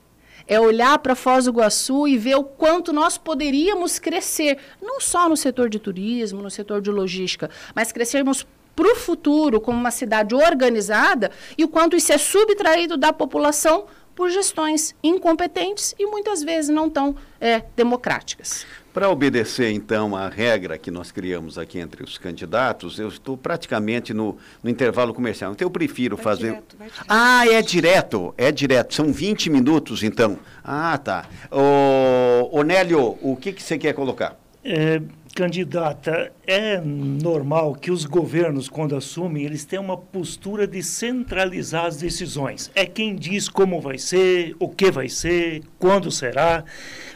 é 0.50 0.58
olhar 0.58 0.98
para 0.98 1.14
Foz 1.14 1.44
do 1.44 1.52
Iguaçu 1.52 2.08
e 2.08 2.18
ver 2.18 2.34
o 2.34 2.42
quanto 2.42 2.92
nós 2.92 3.16
poderíamos 3.16 4.00
crescer, 4.00 4.58
não 4.82 5.00
só 5.00 5.28
no 5.28 5.36
setor 5.36 5.70
de 5.70 5.78
turismo, 5.78 6.42
no 6.42 6.50
setor 6.50 6.82
de 6.82 6.90
logística, 6.90 7.48
mas 7.72 7.92
crescermos 7.92 8.44
para 8.74 8.92
o 8.92 8.96
futuro 8.96 9.60
como 9.60 9.78
uma 9.78 9.92
cidade 9.92 10.34
organizada 10.34 11.30
e 11.56 11.62
o 11.62 11.68
quanto 11.68 11.94
isso 11.94 12.12
é 12.12 12.18
subtraído 12.18 12.96
da 12.96 13.12
população 13.12 13.84
por 14.14 14.30
gestões 14.30 14.94
incompetentes 15.02 15.94
e 15.98 16.06
muitas 16.06 16.42
vezes 16.42 16.68
não 16.68 16.90
tão 16.90 17.16
é, 17.40 17.62
democráticas. 17.76 18.66
Para 18.92 19.08
obedecer, 19.08 19.70
então, 19.70 20.16
a 20.16 20.28
regra 20.28 20.76
que 20.76 20.90
nós 20.90 21.12
criamos 21.12 21.56
aqui 21.56 21.78
entre 21.78 22.02
os 22.02 22.18
candidatos, 22.18 22.98
eu 22.98 23.06
estou 23.06 23.36
praticamente 23.36 24.12
no, 24.12 24.36
no 24.62 24.68
intervalo 24.68 25.14
comercial. 25.14 25.52
Então, 25.52 25.64
eu 25.64 25.70
prefiro 25.70 26.16
vai 26.16 26.24
fazer. 26.24 26.48
Direto, 26.48 26.76
direto. 26.76 27.04
Ah, 27.08 27.46
é 27.46 27.62
direto, 27.62 28.34
é 28.36 28.50
direto. 28.50 28.94
São 28.94 29.12
20 29.12 29.48
minutos, 29.48 30.02
então. 30.02 30.38
Ah, 30.64 30.98
tá. 30.98 31.26
Ô, 31.52 32.58
ô 32.58 32.62
Nélio, 32.64 33.16
o 33.22 33.36
que, 33.36 33.52
que 33.52 33.62
você 33.62 33.78
quer 33.78 33.92
colocar? 33.92 34.36
É, 34.64 35.00
Candidata, 35.34 36.32
é 36.46 36.80
normal 36.80 37.74
que 37.74 37.90
os 37.90 38.04
governos, 38.04 38.68
quando 38.68 38.96
assumem, 38.96 39.44
eles 39.44 39.64
tenham 39.64 39.84
uma 39.84 39.96
postura 39.96 40.66
de 40.66 40.82
centralizar 40.82 41.86
as 41.86 41.96
decisões. 41.96 42.70
É 42.74 42.84
quem 42.84 43.14
diz 43.14 43.48
como 43.48 43.80
vai 43.80 43.96
ser, 43.96 44.54
o 44.58 44.68
que 44.68 44.90
vai 44.90 45.08
ser, 45.08 45.62
quando 45.78 46.10
será. 46.10 46.64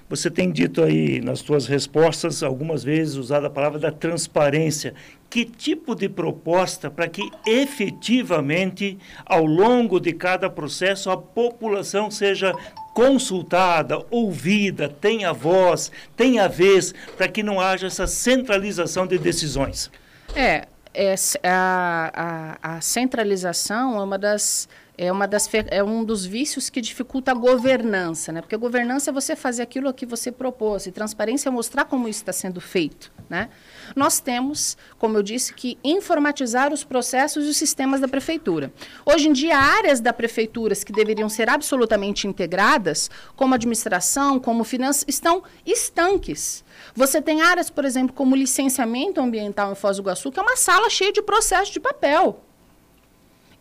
Você 0.09 0.31
tem 0.31 0.51
dito 0.51 0.83
aí 0.83 1.21
nas 1.21 1.41
suas 1.41 1.67
respostas, 1.67 2.43
algumas 2.43 2.85
vezes, 2.85 3.17
usado 3.17 3.47
a 3.47 3.51
palavra 3.51 3.79
da 3.79 3.91
transparência. 3.91 4.95
Que 5.29 5.45
tipo 5.45 5.95
de 5.95 6.09
proposta 6.09 6.91
para 6.91 7.09
que 7.09 7.29
efetivamente, 7.45 8.97
ao 9.27 9.45
longo 9.45 9.99
de 9.99 10.13
cada 10.13 10.49
processo, 10.49 11.11
a 11.11 11.17
população 11.17 12.11
seja 12.11 12.55
consultada, 12.95 14.03
ouvida, 14.09 14.89
tenha 14.89 15.33
voz, 15.33 15.91
tenha 16.17 16.49
vez, 16.49 16.95
para 17.17 17.29
que 17.29 17.43
não 17.43 17.61
haja 17.61 17.89
essa 17.89 18.07
centralização 18.07 19.05
de 19.07 19.19
decisões. 19.19 19.91
É, 20.35 20.67
é 20.95 21.15
a, 21.43 22.57
a, 22.63 22.77
a 22.77 22.81
centralização 22.81 23.99
é 23.99 24.03
uma 24.03 24.17
das 24.17 24.69
é, 24.97 25.11
uma 25.11 25.27
das, 25.27 25.49
é 25.71 25.83
um 25.83 26.05
dos 26.05 26.25
vícios 26.25 26.71
que 26.71 26.81
dificulta 26.81 27.33
a 27.33 27.35
governança, 27.35 28.31
né? 28.31 28.41
Porque 28.41 28.55
a 28.55 28.59
governança 28.59 29.11
é 29.11 29.13
você 29.13 29.35
fazer 29.35 29.63
aquilo 29.63 29.93
que 29.93 30.07
você 30.07 30.31
propôs, 30.31 30.87
e 30.87 30.93
transparência 30.93 31.49
é 31.49 31.53
mostrar 31.53 31.85
como 31.85 32.09
isso 32.09 32.21
está 32.21 32.33
sendo 32.33 32.61
feito, 32.61 33.13
né? 33.29 33.49
Nós 33.97 34.21
temos, 34.21 34.77
como 34.99 35.19
eu 35.19 35.23
disse, 35.23 35.53
que 35.53 35.79
informatizar 35.83 36.73
os 36.73 36.85
processos 36.85 37.45
e 37.45 37.49
os 37.49 37.57
sistemas 37.57 38.01
da 38.01 38.09
prefeitura. 38.09 38.73
Hoje 39.05 39.29
em 39.29 39.33
dia, 39.33 39.59
áreas 39.59 40.01
da 40.01 40.13
prefeitura 40.13 40.75
que 40.75 40.93
deveriam 40.93 41.29
ser 41.29 41.49
absolutamente 41.51 42.27
integradas, 42.27 43.11
como 43.37 43.55
administração, 43.55 44.39
como 44.39 44.65
finanças, 44.65 45.05
estão 45.09 45.43
estanques. 45.67 46.65
Você 46.95 47.21
tem 47.21 47.43
áreas, 47.43 47.69
por 47.69 47.85
exemplo, 47.85 48.15
como 48.15 48.35
licenciamento 48.37 49.21
ambiental 49.21 49.73
em 49.73 49.75
Foz 49.75 49.97
do 49.97 50.03
Iguaçu, 50.03 50.31
que 50.31 50.39
é 50.39 50.43
uma 50.43 50.57
sala 50.57 50.89
cheia 50.89 51.13
de 51.13 51.23
processos 51.23 51.73
de 51.73 51.81
papel. 51.81 52.45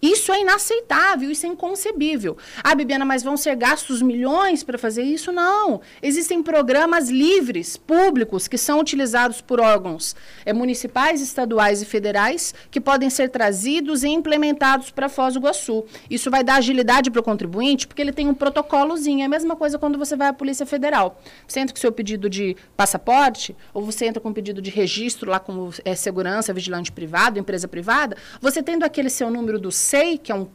Isso 0.03 0.33
é 0.33 0.41
inaceitável, 0.41 1.31
isso 1.31 1.45
é 1.45 1.49
inconcebível. 1.49 2.35
Ah, 2.61 2.75
Bibiana, 2.75 3.05
mas 3.05 3.23
vão 3.23 3.37
ser 3.37 3.55
gastos 3.55 4.01
milhões 4.01 4.61
para 4.61 4.77
fazer 4.77 5.01
isso? 5.01 5.31
Não. 5.31 5.79
Existem 6.01 6.43
programas 6.43 7.09
livres, 7.09 7.77
públicos, 7.77 8.45
que 8.49 8.57
são 8.57 8.81
utilizados 8.81 9.39
por 9.39 9.61
órgãos 9.61 10.13
é, 10.45 10.51
municipais, 10.51 11.21
estaduais 11.21 11.81
e 11.81 11.85
federais, 11.85 12.53
que 12.69 12.81
podem 12.81 13.09
ser 13.09 13.29
trazidos 13.29 14.03
e 14.03 14.09
implementados 14.09 14.91
para 14.91 15.07
Foz 15.07 15.35
do 15.35 15.39
Iguaçu. 15.39 15.85
Isso 16.09 16.29
vai 16.29 16.43
dar 16.43 16.55
agilidade 16.55 17.09
para 17.09 17.21
o 17.21 17.23
contribuinte, 17.23 17.87
porque 17.87 18.01
ele 18.01 18.11
tem 18.11 18.27
um 18.27 18.33
protocolozinho. 18.33 19.21
É 19.21 19.25
a 19.25 19.29
mesma 19.29 19.55
coisa 19.55 19.79
quando 19.79 19.97
você 19.97 20.17
vai 20.17 20.27
à 20.27 20.33
Polícia 20.33 20.65
Federal. 20.65 21.17
Você 21.47 21.61
entra 21.61 21.73
com 21.73 21.79
seu 21.79 21.93
pedido 21.93 22.29
de 22.29 22.57
passaporte, 22.75 23.55
ou 23.73 23.81
você 23.81 24.05
entra 24.05 24.19
com 24.19 24.27
um 24.27 24.33
pedido 24.33 24.61
de 24.61 24.69
registro 24.69 25.31
lá 25.31 25.39
como 25.39 25.73
é, 25.85 25.95
segurança, 25.95 26.53
vigilante 26.53 26.91
privado, 26.91 27.39
empresa 27.39 27.69
privada, 27.69 28.17
você 28.41 28.61
tendo 28.61 28.83
aquele 28.83 29.09
seu 29.09 29.31
número 29.31 29.57
do 29.57 29.71
SEI, 29.93 30.17
que 30.17 30.31
é 30.31 30.35
um 30.35 30.47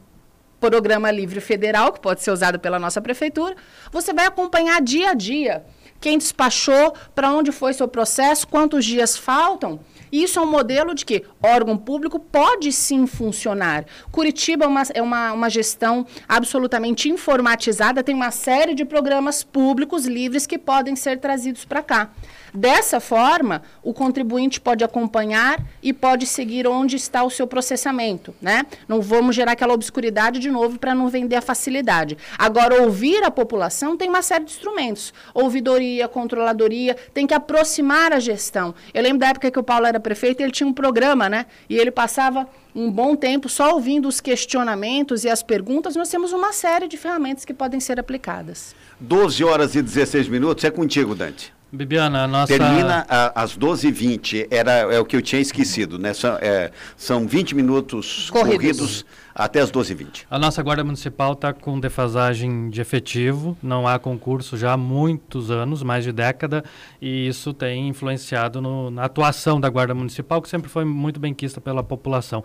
programa 0.59 1.13
livre 1.13 1.41
federal, 1.41 1.93
que 1.93 2.01
pode 2.01 2.21
ser 2.21 2.33
usado 2.33 2.59
pela 2.59 2.81
nossa 2.81 3.01
prefeitura, 3.01 3.55
você 3.93 4.13
vai 4.13 4.27
acompanhar 4.27 4.83
dia 4.83 5.11
a 5.11 5.15
dia 5.15 5.65
quem 6.01 6.17
despachou, 6.17 6.95
para 7.15 7.33
onde 7.33 7.51
foi 7.51 7.73
seu 7.73 7.89
processo, 7.89 8.47
quantos 8.47 8.85
dias 8.85 9.17
faltam. 9.17 9.81
Isso 10.13 10.39
é 10.39 10.43
um 10.43 10.51
modelo 10.51 10.95
de 10.95 11.05
que 11.05 11.25
órgão 11.43 11.77
público 11.77 12.19
pode 12.19 12.73
sim 12.73 13.07
funcionar. 13.07 13.85
Curitiba 14.11 14.65
é 14.65 14.69
uma, 14.69 14.83
é 14.95 15.03
uma, 15.03 15.33
uma 15.33 15.51
gestão 15.51 16.07
absolutamente 16.29 17.09
informatizada, 17.09 18.03
tem 18.03 18.15
uma 18.15 18.31
série 18.31 18.75
de 18.75 18.85
programas 18.85 19.43
públicos 19.43 20.07
livres 20.07 20.47
que 20.47 20.57
podem 20.57 20.95
ser 20.95 21.19
trazidos 21.19 21.65
para 21.65 21.83
cá. 21.83 22.11
Dessa 22.53 23.01
forma, 23.01 23.63
o 23.83 23.93
contribuinte 23.93 24.61
pode 24.61 24.85
acompanhar 24.85 25.63
e 25.83 25.93
pode 25.93 26.27
seguir 26.27 26.67
onde 26.67 26.97
está 26.97 27.23
o 27.23 27.31
seu 27.31 27.47
processamento, 27.47 28.35
né? 28.41 28.65
Não 28.87 29.01
vamos 29.01 29.37
gerar 29.37 29.53
aquela 29.53 29.75
obscuridade 29.75 30.39
de 30.39 30.51
novo 30.51 30.79
para 30.79 30.95
não 30.95 31.09
vender 31.09 31.37
a 31.37 31.43
facilidade. 31.43 32.17
Agora, 32.39 32.83
ouvir 32.83 33.23
a 33.25 33.31
população 33.31 33.97
tem 33.97 34.09
uma 34.09 34.23
série 34.23 34.45
de 34.45 34.53
instrumentos. 34.53 35.13
Ouvidoria, 35.35 36.09
controladoria, 36.09 36.97
tem 37.13 37.27
que 37.27 37.35
aproximar 37.35 38.13
a 38.13 38.21
gestão. 38.21 38.75
Eu 38.93 39.03
lembro 39.03 39.19
da 39.19 39.29
época 39.29 39.51
que 39.51 39.59
o 39.59 39.63
Paulo 39.63 39.87
era 39.87 40.01
prefeito, 40.01 40.41
ele 40.41 40.53
tinha 40.53 40.67
um 40.67 40.73
programa, 40.73 41.29
né? 41.29 41.47
E 41.69 41.77
ele 41.77 41.91
passava 41.91 42.49
um 42.75 42.91
bom 42.91 43.17
tempo 43.17 43.49
só 43.49 43.75
ouvindo 43.75 44.07
os 44.07 44.21
questionamentos 44.21 45.25
e 45.25 45.29
as 45.29 45.43
perguntas. 45.43 45.97
Nós 45.97 46.09
temos 46.09 46.33
uma 46.33 46.53
série 46.53 46.87
de 46.87 46.97
ferramentas 46.97 47.45
que 47.45 47.53
podem 47.53 47.81
ser 47.81 47.99
aplicadas. 47.99 48.75
12 49.01 49.45
horas 49.45 49.75
e 49.75 49.83
16 49.83 50.29
minutos. 50.29 50.65
É 50.65 50.71
contigo, 50.71 51.15
Dante. 51.15 51.58
Bibiana, 51.71 52.25
a 52.25 52.27
nossa... 52.27 52.47
Termina 52.47 53.05
a, 53.07 53.43
às 53.43 53.57
12h20, 53.57 54.49
era, 54.51 54.73
é 54.73 54.99
o 54.99 55.05
que 55.05 55.15
eu 55.15 55.21
tinha 55.21 55.41
esquecido, 55.41 55.99
né? 55.99 56.15
São, 56.15 56.39
é, 56.41 56.71
são 56.97 57.27
20 57.27 57.55
minutos 57.55 58.31
corridos, 58.31 58.57
corridos 58.57 59.07
até 59.35 59.61
as 59.61 59.71
12h20. 59.71 60.25
A 60.31 60.39
nossa 60.39 60.63
Guarda 60.63 60.83
Municipal 60.83 61.35
está 61.35 61.53
com 61.53 61.79
defasagem 61.79 62.71
de 62.71 62.81
efetivo, 62.81 63.55
não 63.63 63.87
há 63.87 63.99
concurso 63.99 64.57
já 64.57 64.73
há 64.73 64.77
muitos 64.79 65.51
anos, 65.51 65.83
mais 65.83 66.05
de 66.05 66.13
década, 66.13 66.65
e 67.03 67.29
isso 67.29 67.53
tem 67.53 67.89
influenciado 67.89 68.63
no, 68.63 68.91
na 68.91 69.05
atuação 69.05 69.61
da 69.61 69.69
Guarda 69.69 69.95
Municipal, 69.95 70.41
que 70.41 70.49
sempre 70.49 70.71
foi 70.71 70.87
muito 70.87 71.21
bem 71.21 71.35
quista 71.35 71.61
pela 71.61 71.83
população. 71.83 72.43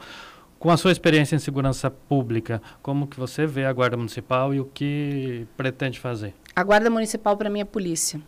Com 0.60 0.70
a 0.70 0.75
sua 0.75 0.92
experiência 0.92 1.36
em 1.38 1.39
segurança 1.39 1.89
pública, 1.89 2.62
como 2.82 3.08
que 3.08 3.18
você 3.18 3.46
vê 3.46 3.63
a 3.65 3.72
Guarda 3.72 3.96
Municipal 3.96 4.53
e 4.53 4.60
o 4.60 4.65
que 4.65 5.48
pretende 5.56 5.98
fazer? 5.98 6.34
A 6.53 6.63
Guarda 6.63 6.89
Municipal, 6.89 7.38
para 7.38 7.50
mim, 7.50 7.62
é 7.62 7.65
polícia 7.65 8.20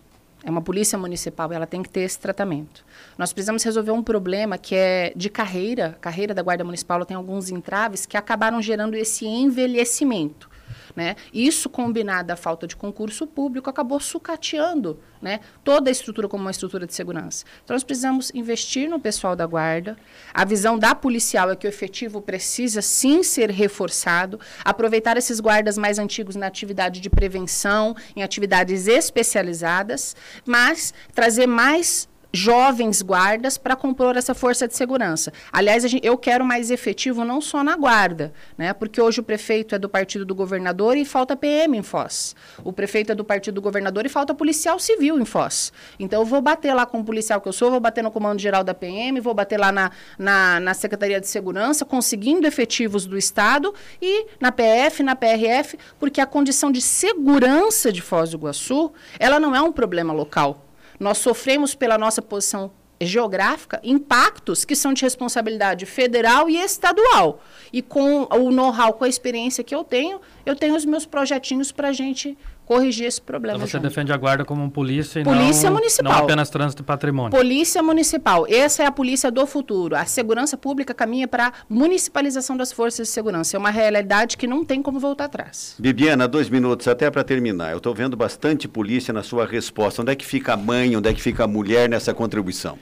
é 0.46 0.50
uma 0.52 0.62
polícia 0.62 0.96
municipal, 0.96 1.52
ela 1.52 1.66
tem 1.66 1.82
que 1.82 1.90
ter 1.90 2.02
esse 2.02 2.20
tratamento. 2.20 2.86
Nós 3.18 3.34
precisamos 3.34 3.64
resolver 3.64 3.90
um 3.90 4.04
problema 4.04 4.60
que 4.60 4.76
é 4.76 5.12
de 5.16 5.28
carreira, 5.28 5.98
carreira 6.00 6.36
da 6.36 6.44
Guarda 6.44 6.64
Municipal 6.64 7.04
tem 7.04 7.18
alguns 7.18 7.50
entraves 7.50 8.06
que 8.06 8.16
acabaram 8.16 8.62
gerando 8.62 8.94
esse 8.94 9.26
envelhecimento. 9.26 10.48
Né? 10.96 11.16
Isso, 11.34 11.70
combinado 11.70 12.32
à 12.32 12.38
falta 12.38 12.66
de 12.66 12.76
concurso 12.76 13.28
público, 13.28 13.70
acabou 13.70 14.00
sucateando 14.00 14.98
né, 15.22 15.42
toda 15.64 15.90
a 15.90 15.92
estrutura 15.92 16.28
como 16.30 16.44
uma 16.44 16.52
estrutura 16.52 16.88
de 16.88 16.94
segurança. 16.94 17.44
Então, 17.64 17.76
nós 17.76 17.84
precisamos 17.84 18.32
investir 18.34 18.90
no 18.90 19.00
pessoal 19.00 19.36
da 19.36 19.46
guarda. 19.46 19.98
A 20.34 20.46
visão 20.46 20.80
da 20.80 20.96
policial 20.96 21.52
é 21.52 21.56
que 21.56 21.68
o 21.68 21.70
efetivo 21.70 22.22
precisa 22.22 22.82
sim 22.82 23.24
ser 23.24 23.50
reforçado, 23.50 24.40
aproveitar 24.64 25.18
esses 25.18 25.40
guardas 25.42 25.78
mais 25.78 26.00
antigos 26.00 26.36
na 26.36 26.48
atividade 26.48 27.02
de 27.02 27.10
prevenção, 27.10 27.96
em 28.16 28.24
atividades 28.24 28.88
especializadas, 28.88 30.16
mas 30.46 30.94
trazer 31.14 31.48
mais 31.48 32.08
jovens 32.38 33.02
guardas 33.02 33.58
para 33.58 33.76
compor 33.76 34.16
essa 34.18 34.34
força 34.34 34.68
de 34.68 34.76
segurança. 34.76 35.32
Aliás, 35.52 35.84
gente, 35.84 36.06
eu 36.06 36.18
quero 36.18 36.46
mais 36.46 36.70
efetivo 36.70 37.24
não 37.24 37.42
só 37.42 37.64
na 37.64 37.76
guarda, 37.76 38.34
né? 38.58 38.74
Porque 38.74 39.02
hoje 39.02 39.20
o 39.20 39.24
prefeito 39.24 39.76
é 39.76 39.80
do 39.80 39.90
partido 39.90 40.26
do 40.26 40.36
governador 40.36 40.98
e 40.98 41.06
falta 41.06 41.36
PM 41.36 41.78
em 41.78 41.84
Foz. 41.84 42.36
O 42.64 42.74
prefeito 42.74 43.12
é 43.12 43.16
do 43.16 43.24
partido 43.24 43.56
do 43.56 43.62
governador 43.62 44.06
e 44.06 44.10
falta 44.10 44.34
policial 44.34 44.80
civil 44.80 45.20
em 45.20 45.26
Foz. 45.26 45.72
Então 46.00 46.22
eu 46.22 46.26
vou 46.26 46.42
bater 46.42 46.74
lá 46.74 46.86
com 46.86 47.00
o 47.00 47.04
policial 47.04 47.40
que 47.40 47.48
eu 47.48 47.54
sou, 47.54 47.72
vou 47.72 47.80
bater 47.80 48.04
no 48.04 48.12
comando 48.12 48.40
geral 48.40 48.64
da 48.64 48.74
PM, 48.74 49.20
vou 49.20 49.34
bater 49.34 49.60
lá 49.60 49.72
na, 49.72 49.92
na, 50.18 50.60
na 50.60 50.74
Secretaria 50.74 51.20
de 51.20 51.28
Segurança, 51.28 51.86
conseguindo 51.86 52.48
efetivos 52.48 53.06
do 53.06 53.18
Estado 53.18 53.74
e 54.02 54.28
na 54.40 54.52
PF, 54.52 55.04
na 55.04 55.16
PRF, 55.16 55.78
porque 56.00 56.20
a 56.20 56.26
condição 56.26 56.72
de 56.72 56.82
segurança 56.82 57.92
de 57.92 58.02
Foz 58.02 58.32
do 58.32 58.38
Iguaçu, 58.38 58.92
ela 59.20 59.40
não 59.40 59.56
é 59.56 59.62
um 59.62 59.72
problema 59.72 60.14
local 60.14 60.65
nós 61.00 61.18
sofremos 61.18 61.76
pela 61.76 61.98
nossa 61.98 62.22
posição 62.22 62.72
geográfica 63.00 63.80
impactos 63.84 64.64
que 64.64 64.76
são 64.76 64.94
de 64.94 65.04
responsabilidade 65.04 65.86
federal 65.86 66.50
e 66.50 66.58
estadual. 66.58 67.42
E 67.72 67.82
com 67.82 68.24
o 68.24 68.52
know-how, 68.52 68.94
com 68.94 69.04
a 69.04 69.10
experiência 69.10 69.64
que 69.64 69.76
eu 69.76 69.84
tenho, 69.84 70.22
eu 70.46 70.56
tenho 70.56 70.76
os 70.76 70.86
meus 70.86 71.06
projetinhos 71.06 71.72
para 71.72 71.90
a 71.90 71.94
gente 71.94 72.38
corrigir 72.66 73.06
esse 73.06 73.22
problema. 73.22 73.58
Então 73.58 73.68
você 73.68 73.78
junto. 73.78 73.88
defende 73.88 74.12
a 74.12 74.18
guarda 74.18 74.44
como 74.44 74.70
polícia 74.70 75.20
e 75.20 75.24
polícia 75.24 75.70
não, 75.70 75.78
municipal. 75.78 76.12
não 76.12 76.20
apenas 76.20 76.50
trânsito 76.50 76.82
e 76.82 76.86
patrimônio. 76.86 77.32
Polícia 77.32 77.82
municipal. 77.82 78.46
Essa 78.50 78.84
é 78.84 78.86
a 78.86 78.92
polícia 78.92 79.32
do 79.32 79.46
futuro. 79.46 79.96
A 79.96 80.06
segurança 80.06 80.58
pública 80.58 80.94
caminha 80.94 81.28
para 81.28 81.48
a 81.48 81.54
municipalização 81.70 82.58
das 82.58 82.72
forças 82.72 83.08
de 83.08 83.14
segurança. 83.14 83.56
É 83.56 83.60
uma 83.60 83.70
realidade 83.70 84.36
que 84.36 84.48
não 84.48 84.66
tem 84.66 84.82
como 84.82 85.00
voltar 85.00 85.26
atrás. 85.26 85.76
Bibiana, 85.78 86.28
dois 86.28 86.50
minutos 86.50 86.88
até 86.88 87.10
para 87.12 87.24
terminar. 87.24 87.72
Eu 87.72 87.78
estou 87.78 87.94
vendo 87.94 88.18
bastante 88.18 88.68
polícia 88.68 89.14
na 89.14 89.24
sua 89.24 89.46
resposta. 89.46 90.02
Onde 90.02 90.12
é 90.12 90.16
que 90.16 90.26
fica 90.26 90.54
a 90.54 90.58
mãe, 90.58 90.96
onde 90.96 91.10
é 91.10 91.14
que 91.14 91.22
fica 91.22 91.44
a 91.44 91.48
mulher 91.48 91.88
nessa 91.88 92.14
contribuição? 92.14 92.78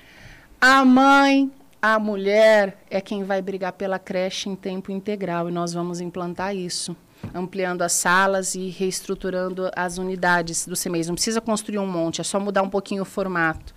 A 0.62 0.86
mãe, 0.86 1.52
a 1.82 2.00
mulher 2.00 2.78
é 2.90 3.02
quem 3.02 3.26
vai 3.26 3.42
brigar 3.42 3.74
pela 3.74 4.00
creche 4.00 4.48
em 4.50 4.56
tempo 4.56 4.92
integral 4.92 5.50
e 5.50 5.52
nós 5.52 5.74
vamos 5.74 6.00
implantar 6.00 6.56
isso 6.56 6.96
ampliando 7.34 7.82
as 7.82 7.94
salas 7.94 8.56
e 8.56 8.70
reestruturando 8.70 9.70
as 9.76 9.98
unidades 9.98 10.66
do 10.66 10.76
CMEIS. 10.76 11.08
Não 11.08 11.16
precisa 11.16 11.42
construir 11.42 11.80
um 11.80 11.88
monte, 11.88 12.22
é 12.22 12.24
só 12.24 12.40
mudar 12.40 12.64
um 12.64 12.70
pouquinho 12.70 13.04
o 13.04 13.06
formato. 13.06 13.74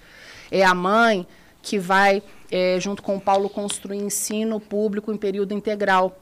É 0.51 0.65
a 0.65 0.75
mãe 0.75 1.27
que 1.63 1.79
vai, 1.79 2.23
é, 2.51 2.79
junto 2.81 3.03
com 3.03 3.17
o 3.17 3.21
Paulo, 3.21 3.49
construir 3.49 3.99
ensino 3.99 4.61
público 4.61 5.13
em 5.13 5.17
período 5.17 5.53
integral 5.53 6.17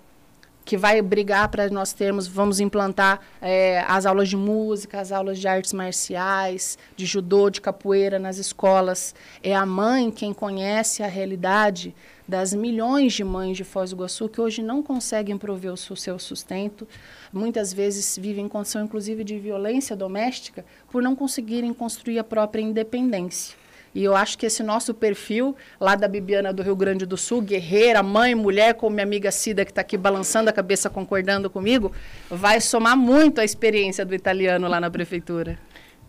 que 0.64 0.76
vai 0.76 1.00
brigar 1.02 1.48
para 1.48 1.68
nós 1.68 1.92
termos, 1.92 2.26
vamos 2.26 2.58
implantar 2.58 3.20
é, 3.40 3.84
as 3.86 4.06
aulas 4.06 4.28
de 4.28 4.36
música, 4.36 4.98
as 4.98 5.12
aulas 5.12 5.38
de 5.38 5.46
artes 5.46 5.72
marciais, 5.72 6.78
de 6.96 7.04
judô, 7.04 7.50
de 7.50 7.60
capoeira 7.60 8.18
nas 8.18 8.38
escolas. 8.38 9.14
É 9.42 9.54
a 9.54 9.66
mãe 9.66 10.10
quem 10.10 10.32
conhece 10.32 11.02
a 11.02 11.06
realidade 11.06 11.94
das 12.26 12.54
milhões 12.54 13.12
de 13.12 13.22
mães 13.22 13.56
de 13.56 13.64
Foz 13.64 13.90
do 13.90 13.96
Iguaçu 13.96 14.28
que 14.28 14.40
hoje 14.40 14.62
não 14.62 14.82
conseguem 14.82 15.36
prover 15.36 15.72
o 15.72 15.76
seu 15.76 16.18
sustento, 16.18 16.88
muitas 17.32 17.72
vezes 17.72 18.18
vivem 18.20 18.46
em 18.46 18.48
condição 18.48 18.84
inclusive 18.84 19.22
de 19.24 19.38
violência 19.38 19.94
doméstica 19.94 20.64
por 20.90 21.02
não 21.02 21.14
conseguirem 21.14 21.72
construir 21.74 22.18
a 22.18 22.24
própria 22.24 22.62
independência. 22.62 23.56
E 23.94 24.02
eu 24.02 24.16
acho 24.16 24.36
que 24.36 24.44
esse 24.44 24.60
nosso 24.62 24.92
perfil, 24.92 25.54
lá 25.78 25.94
da 25.94 26.08
Bibiana 26.08 26.52
do 26.52 26.64
Rio 26.64 26.74
Grande 26.74 27.06
do 27.06 27.16
Sul, 27.16 27.40
guerreira, 27.40 28.02
mãe, 28.02 28.34
mulher, 28.34 28.74
como 28.74 28.94
minha 28.94 29.04
amiga 29.04 29.30
Cida, 29.30 29.64
que 29.64 29.70
está 29.70 29.82
aqui 29.82 29.96
balançando 29.96 30.50
a 30.50 30.52
cabeça, 30.52 30.90
concordando 30.90 31.48
comigo, 31.48 31.92
vai 32.28 32.60
somar 32.60 32.96
muito 32.96 33.40
a 33.40 33.44
experiência 33.44 34.04
do 34.04 34.12
italiano 34.12 34.66
lá 34.66 34.80
na 34.80 34.90
prefeitura. 34.90 35.56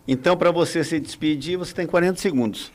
Então, 0.07 0.35
para 0.35 0.49
você 0.49 0.83
se 0.83 0.99
despedir, 0.99 1.57
você 1.57 1.75
tem 1.75 1.85
40 1.85 2.19
segundos. 2.19 2.71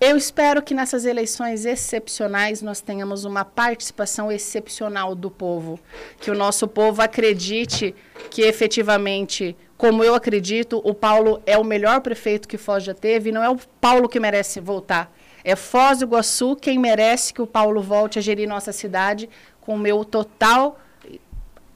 Eu 0.00 0.16
espero 0.16 0.62
que 0.62 0.74
nessas 0.74 1.04
eleições 1.04 1.64
excepcionais 1.64 2.62
nós 2.62 2.80
tenhamos 2.80 3.24
uma 3.24 3.44
participação 3.44 4.30
excepcional 4.30 5.12
do 5.12 5.28
povo, 5.28 5.80
que 6.20 6.30
o 6.30 6.36
nosso 6.36 6.68
povo 6.68 7.02
acredite 7.02 7.92
que 8.30 8.42
efetivamente, 8.42 9.56
como 9.76 10.04
eu 10.04 10.14
acredito, 10.14 10.80
o 10.84 10.94
Paulo 10.94 11.42
é 11.44 11.58
o 11.58 11.64
melhor 11.64 12.00
prefeito 12.00 12.46
que 12.46 12.56
Foz 12.56 12.84
já 12.84 12.94
teve, 12.94 13.30
e 13.30 13.32
não 13.32 13.42
é 13.42 13.50
o 13.50 13.58
Paulo 13.80 14.08
que 14.08 14.20
merece 14.20 14.60
voltar. 14.60 15.12
É 15.42 15.56
Foz 15.56 15.98
do 15.98 16.04
Iguaçu 16.04 16.54
quem 16.54 16.78
merece 16.78 17.34
que 17.34 17.42
o 17.42 17.46
Paulo 17.46 17.82
volte 17.82 18.20
a 18.20 18.22
gerir 18.22 18.48
nossa 18.48 18.70
cidade 18.70 19.28
com 19.60 19.74
o 19.74 19.78
meu 19.78 20.04
total 20.04 20.78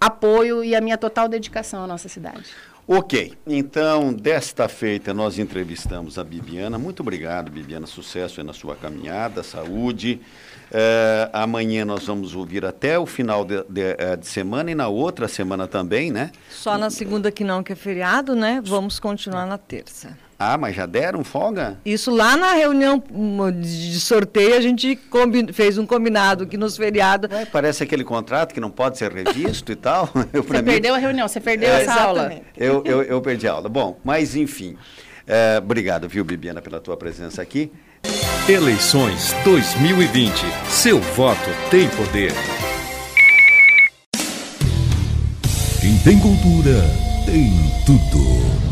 apoio 0.01 0.63
e 0.63 0.77
a 0.77 0.81
minha 0.81 0.97
total 0.97 1.29
dedicação 1.29 1.83
à 1.83 1.87
nossa 1.89 2.09
cidade. 2.09 2.55
Ok, 2.87 3.33
então, 3.47 4.13
desta 4.13 4.69
feita, 4.69 5.15
nós 5.15 5.39
entrevistamos 5.39 6.19
a 6.19 6.25
Bibiana. 6.25 6.79
Muito 6.79 7.01
obrigado, 7.01 7.51
Bibiana. 7.51 7.87
Sucesso 7.87 8.41
aí 8.41 8.47
na 8.47 8.53
sua 8.53 8.75
caminhada, 8.75 9.43
saúde. 9.45 10.21
É, 10.71 11.31
amanhã 11.33 11.85
nós 11.85 12.07
vamos 12.07 12.35
ouvir 12.35 12.65
até 12.65 12.99
o 12.99 13.07
final 13.07 13.45
de, 13.45 13.63
de, 13.69 13.95
eh, 13.99 14.17
de, 14.17 14.27
semana 14.27 14.71
e 14.71 14.75
na 14.75 14.89
outra 14.89 15.29
semana 15.29 15.69
também, 15.69 16.11
né? 16.11 16.33
Só 16.51 16.77
na 16.77 16.91
segunda 16.91 17.31
que 17.31 17.45
não, 17.45 17.63
que 17.63 17.73
é 17.73 17.77
feriado, 17.77 18.35
né? 18.35 18.61
Vamos 18.65 18.99
continuar 18.99 19.47
na 19.47 19.59
terça. 19.59 20.17
Ah, 20.45 20.59
mas 20.59 20.75
já 20.75 20.87
deram 20.87 21.23
folga? 21.23 21.79
Isso 21.85 22.11
lá 22.11 22.37
na 22.37 22.53
reunião 22.53 23.01
de 23.61 24.01
sorteio 24.01 24.57
a 24.57 24.61
gente 24.61 24.99
fez 25.53 25.79
um 25.79 25.87
combinado 25.87 26.49
que 26.49 26.57
nos 26.57 26.77
feriados. 26.77 27.31
É, 27.31 27.45
parece 27.45 27.85
aquele 27.85 28.03
contrato 28.03 28.53
que 28.53 28.59
não 28.59 28.69
pode 28.69 28.99
ser 28.99 29.13
revisto 29.13 29.71
e 29.71 29.77
tal. 29.77 30.11
Eu, 30.33 30.43
você 30.43 30.59
mim... 30.59 30.65
perdeu 30.65 30.97
a 30.97 30.99
reunião, 30.99 31.29
você 31.29 31.41
perdeu 31.41 31.69
é, 31.69 31.83
essa 31.83 31.95
aula. 31.95 32.33
Eu, 32.57 32.83
eu, 32.85 33.03
eu, 33.03 33.21
perdi 33.21 33.47
a 33.47 33.53
aula. 33.53 33.69
Bom, 33.69 34.01
mas 34.03 34.35
enfim. 34.35 34.77
É, 35.29 35.59
obrigado, 35.59 36.09
viu, 36.09 36.25
Bibiana, 36.25 36.61
pela 36.61 36.81
tua 36.81 36.97
presença 36.97 37.41
aqui. 37.41 37.71
Eleições 38.49 39.33
2020. 39.45 40.33
Seu 40.69 40.99
voto 40.99 41.51
tem 41.71 41.89
poder. 41.91 42.33
Quem 45.81 45.97
tem 45.99 46.19
cultura 46.19 46.83
tem 47.27 47.53
tudo. 47.87 48.72